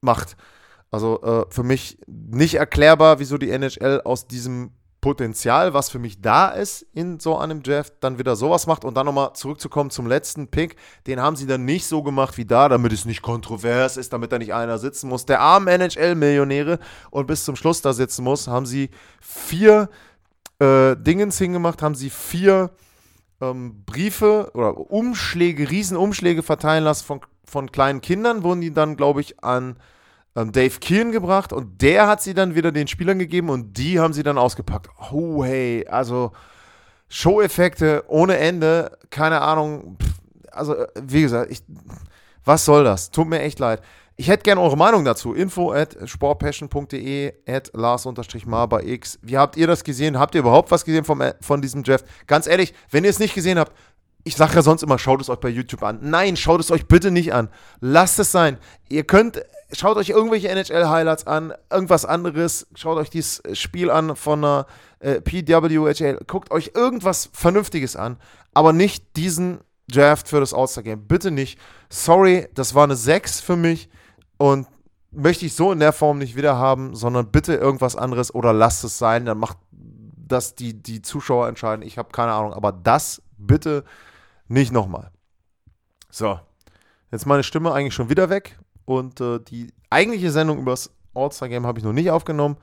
macht. 0.00 0.36
Also 0.90 1.20
äh, 1.22 1.44
für 1.50 1.64
mich 1.64 1.98
nicht 2.06 2.54
erklärbar, 2.54 3.18
wieso 3.18 3.36
die 3.36 3.50
NHL 3.50 4.02
aus 4.04 4.28
diesem 4.28 4.70
Potenzial, 5.00 5.74
was 5.74 5.90
für 5.90 5.98
mich 5.98 6.22
da 6.22 6.48
ist 6.48 6.86
in 6.94 7.20
so 7.20 7.36
einem 7.36 7.62
Draft, 7.62 7.92
dann 8.00 8.18
wieder 8.18 8.36
sowas 8.36 8.66
macht 8.66 8.86
und 8.86 8.96
dann 8.96 9.04
nochmal 9.04 9.34
zurückzukommen 9.34 9.90
zum 9.90 10.06
letzten 10.06 10.48
Pick, 10.48 10.76
den 11.06 11.20
haben 11.20 11.36
sie 11.36 11.46
dann 11.46 11.66
nicht 11.66 11.86
so 11.86 12.02
gemacht 12.02 12.38
wie 12.38 12.46
da, 12.46 12.70
damit 12.70 12.92
es 12.92 13.04
nicht 13.04 13.20
kontrovers 13.20 13.98
ist, 13.98 14.14
damit 14.14 14.32
da 14.32 14.38
nicht 14.38 14.54
einer 14.54 14.78
sitzen 14.78 15.10
muss. 15.10 15.26
Der 15.26 15.40
armen 15.40 15.68
NHL-Millionäre 15.68 16.78
und 17.10 17.26
bis 17.26 17.44
zum 17.44 17.56
Schluss 17.56 17.82
da 17.82 17.92
sitzen 17.92 18.24
muss, 18.24 18.48
haben 18.48 18.64
sie 18.64 18.88
vier 19.20 19.90
äh, 20.58 20.96
Dingens 20.96 21.36
hingemacht, 21.36 21.82
haben 21.82 21.96
sie 21.96 22.08
vier 22.08 22.70
ähm, 23.50 23.84
Briefe 23.84 24.50
oder 24.54 24.90
Umschläge, 24.90 25.70
Riesenumschläge 25.70 26.42
verteilen 26.42 26.84
lassen 26.84 27.04
von, 27.04 27.20
von 27.44 27.72
kleinen 27.72 28.00
Kindern, 28.00 28.42
wurden 28.42 28.60
die 28.60 28.72
dann, 28.72 28.96
glaube 28.96 29.20
ich, 29.20 29.42
an 29.42 29.76
ähm, 30.36 30.52
Dave 30.52 30.78
Keehan 30.80 31.12
gebracht 31.12 31.52
und 31.52 31.80
der 31.82 32.06
hat 32.06 32.22
sie 32.22 32.34
dann 32.34 32.54
wieder 32.54 32.72
den 32.72 32.88
Spielern 32.88 33.18
gegeben 33.18 33.50
und 33.50 33.76
die 33.78 34.00
haben 34.00 34.12
sie 34.12 34.22
dann 34.22 34.38
ausgepackt. 34.38 34.88
Oh, 35.12 35.44
hey, 35.44 35.86
also 35.88 36.32
Show-Effekte 37.08 38.04
ohne 38.08 38.36
Ende, 38.38 38.98
keine 39.10 39.40
Ahnung. 39.40 39.96
also, 40.50 40.74
äh, 40.74 40.88
wie 41.00 41.22
gesagt, 41.22 41.50
ich, 41.50 41.62
was 42.44 42.64
soll 42.64 42.84
das? 42.84 43.10
Tut 43.10 43.28
mir 43.28 43.40
echt 43.40 43.58
leid. 43.58 43.82
Ich 44.16 44.28
hätte 44.28 44.44
gerne 44.44 44.60
eure 44.60 44.76
Meinung 44.76 45.04
dazu. 45.04 45.34
Info 45.34 45.72
at 45.72 45.96
sportpassion.de 46.04 47.32
at 47.48 47.70
Lars-Mar 47.74 48.68
bei 48.68 48.84
X. 48.84 49.18
Wie 49.22 49.36
habt 49.36 49.56
ihr 49.56 49.66
das 49.66 49.82
gesehen? 49.82 50.20
Habt 50.20 50.36
ihr 50.36 50.42
überhaupt 50.42 50.70
was 50.70 50.84
gesehen 50.84 51.04
vom, 51.04 51.20
äh, 51.20 51.34
von 51.40 51.60
diesem 51.60 51.82
Draft? 51.82 52.04
Ganz 52.28 52.46
ehrlich, 52.46 52.74
wenn 52.90 53.02
ihr 53.02 53.10
es 53.10 53.18
nicht 53.18 53.34
gesehen 53.34 53.58
habt, 53.58 53.72
ich 54.22 54.36
sage 54.36 54.54
ja 54.54 54.62
sonst 54.62 54.84
immer, 54.84 55.00
schaut 55.00 55.20
es 55.20 55.28
euch 55.28 55.40
bei 55.40 55.48
YouTube 55.48 55.82
an. 55.82 55.98
Nein, 56.00 56.36
schaut 56.36 56.60
es 56.60 56.70
euch 56.70 56.86
bitte 56.86 57.10
nicht 57.10 57.34
an. 57.34 57.48
Lasst 57.80 58.20
es 58.20 58.30
sein. 58.30 58.58
Ihr 58.88 59.02
könnt, 59.02 59.44
schaut 59.72 59.96
euch 59.96 60.10
irgendwelche 60.10 60.48
NHL-Highlights 60.48 61.26
an, 61.26 61.52
irgendwas 61.68 62.04
anderes. 62.04 62.68
Schaut 62.76 62.98
euch 62.98 63.10
dieses 63.10 63.42
Spiel 63.58 63.90
an 63.90 64.14
von 64.14 64.44
einer 64.44 64.66
äh, 65.00 65.20
PWHL. 65.22 66.20
Guckt 66.28 66.52
euch 66.52 66.70
irgendwas 66.74 67.30
Vernünftiges 67.32 67.96
an, 67.96 68.18
aber 68.54 68.72
nicht 68.72 69.16
diesen 69.16 69.58
Draft 69.88 70.28
für 70.28 70.38
das 70.38 70.54
All-Star-Game. 70.54 71.08
Bitte 71.08 71.32
nicht. 71.32 71.58
Sorry, 71.90 72.46
das 72.54 72.76
war 72.76 72.84
eine 72.84 72.94
6 72.96 73.40
für 73.40 73.56
mich 73.56 73.88
und 74.36 74.66
möchte 75.10 75.46
ich 75.46 75.54
so 75.54 75.72
in 75.72 75.80
der 75.80 75.92
Form 75.92 76.18
nicht 76.18 76.36
wieder 76.36 76.56
haben, 76.56 76.94
sondern 76.94 77.30
bitte 77.30 77.54
irgendwas 77.54 77.96
anderes 77.96 78.34
oder 78.34 78.52
lasst 78.52 78.84
es 78.84 78.98
sein. 78.98 79.26
Dann 79.26 79.38
macht 79.38 79.58
das 79.70 80.54
die, 80.54 80.74
die 80.74 81.02
Zuschauer 81.02 81.48
entscheiden. 81.48 81.84
Ich 81.84 81.98
habe 81.98 82.10
keine 82.10 82.32
Ahnung, 82.32 82.52
aber 82.52 82.72
das 82.72 83.22
bitte 83.36 83.84
nicht 84.48 84.72
nochmal. 84.72 85.10
So, 86.10 86.38
jetzt 87.10 87.26
meine 87.26 87.42
Stimme 87.42 87.72
eigentlich 87.72 87.94
schon 87.94 88.08
wieder 88.08 88.30
weg 88.30 88.58
und 88.84 89.20
äh, 89.20 89.40
die 89.40 89.72
eigentliche 89.90 90.30
Sendung 90.30 90.58
über 90.58 90.72
das 90.72 90.90
All-Star-Game 91.14 91.66
habe 91.66 91.78
ich 91.78 91.84
noch 91.84 91.92
nicht 91.92 92.10
aufgenommen. 92.10 92.56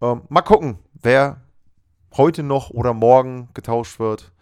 Ähm, 0.00 0.22
mal 0.28 0.42
gucken, 0.42 0.78
wer 0.94 1.40
heute 2.16 2.42
noch 2.42 2.70
oder 2.70 2.94
morgen 2.94 3.48
getauscht 3.54 3.98
wird 3.98 4.32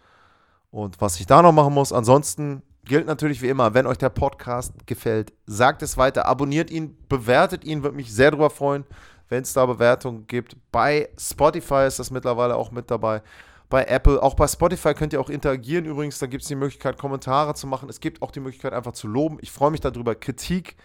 und 0.71 1.01
was 1.01 1.19
ich 1.19 1.25
da 1.25 1.41
noch 1.41 1.51
machen 1.51 1.73
muss. 1.73 1.93
Ansonsten 1.93 2.61
gilt 2.87 3.05
natürlich 3.05 3.41
wie 3.41 3.49
immer, 3.49 3.73
wenn 3.73 3.85
euch 3.85 3.97
der 3.97 4.09
Podcast 4.09 4.73
gefällt, 4.85 5.33
sagt 5.45 5.81
es 5.81 5.97
weiter, 5.97 6.25
abonniert 6.25 6.71
ihn, 6.71 6.97
bewertet 7.07 7.63
ihn, 7.63 7.83
würde 7.83 7.95
mich 7.95 8.13
sehr 8.13 8.31
darüber 8.31 8.49
freuen, 8.49 8.85
wenn 9.29 9.43
es 9.43 9.53
da 9.53 9.65
Bewertungen 9.65 10.25
gibt. 10.27 10.55
Bei 10.71 11.09
Spotify 11.19 11.85
ist 11.87 11.99
das 11.99 12.11
mittlerweile 12.11 12.55
auch 12.55 12.71
mit 12.71 12.89
dabei 12.89 13.21
bei 13.69 13.83
Apple. 13.83 14.21
Auch 14.21 14.35
bei 14.35 14.47
Spotify 14.47 14.93
könnt 14.93 15.13
ihr 15.13 15.21
auch 15.21 15.29
interagieren 15.29 15.85
übrigens. 15.85 16.19
Da 16.19 16.27
gibt 16.27 16.43
es 16.43 16.47
die 16.47 16.55
Möglichkeit, 16.55 16.97
Kommentare 16.97 17.53
zu 17.53 17.67
machen. 17.67 17.89
Es 17.89 17.99
gibt 17.99 18.21
auch 18.21 18.31
die 18.31 18.39
Möglichkeit, 18.39 18.73
einfach 18.73 18.93
zu 18.93 19.07
loben. 19.07 19.37
Ich 19.41 19.51
freue 19.51 19.71
mich 19.71 19.81
darüber. 19.81 20.15
Kritik 20.15 20.77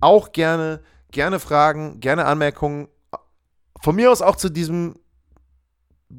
auch 0.00 0.32
gerne. 0.32 0.80
Gerne 1.10 1.40
Fragen, 1.40 2.00
gerne 2.00 2.26
Anmerkungen. 2.26 2.88
Von 3.80 3.96
mir 3.96 4.12
aus 4.12 4.20
auch 4.20 4.36
zu 4.36 4.50
diesem, 4.50 4.96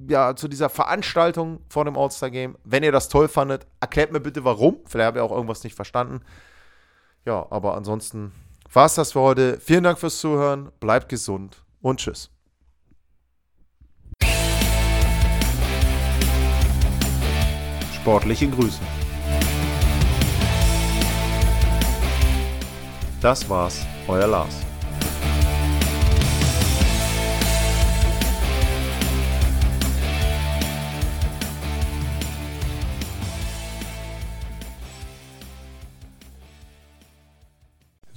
ja, 0.08 0.36
zu 0.36 0.48
dieser 0.48 0.70
Veranstaltung 0.70 1.62
vor 1.70 1.86
dem 1.86 1.98
All-Star-Game. 1.98 2.58
Wenn 2.64 2.84
ihr 2.84 2.92
das 2.92 3.10
toll 3.10 3.28
fandet, 3.28 3.66
erklärt 3.80 4.12
mir 4.12 4.20
bitte 4.20 4.44
warum. 4.44 4.78
Vielleicht 4.86 5.08
habt 5.08 5.18
ihr 5.18 5.24
auch 5.24 5.32
irgendwas 5.32 5.64
nicht 5.64 5.76
verstanden. 5.76 6.22
Ja, 7.26 7.48
aber 7.50 7.76
ansonsten 7.76 8.32
war 8.72 8.86
es 8.86 8.96
das 8.96 9.14
für 9.14 9.22
heute. 9.22 9.60
Vielen 9.60 9.84
Dank 9.84 9.98
fürs 10.00 10.20
Zuhören. 10.20 10.72
Bleibt 10.80 11.10
gesund 11.10 11.64
und 11.82 12.00
tschüss. 12.00 12.32
Sportliche 17.94 18.50
Grüße. 18.50 18.80
Das 23.22 23.50
war's, 23.50 23.86
euer 24.08 24.28
Lars. 24.28 24.69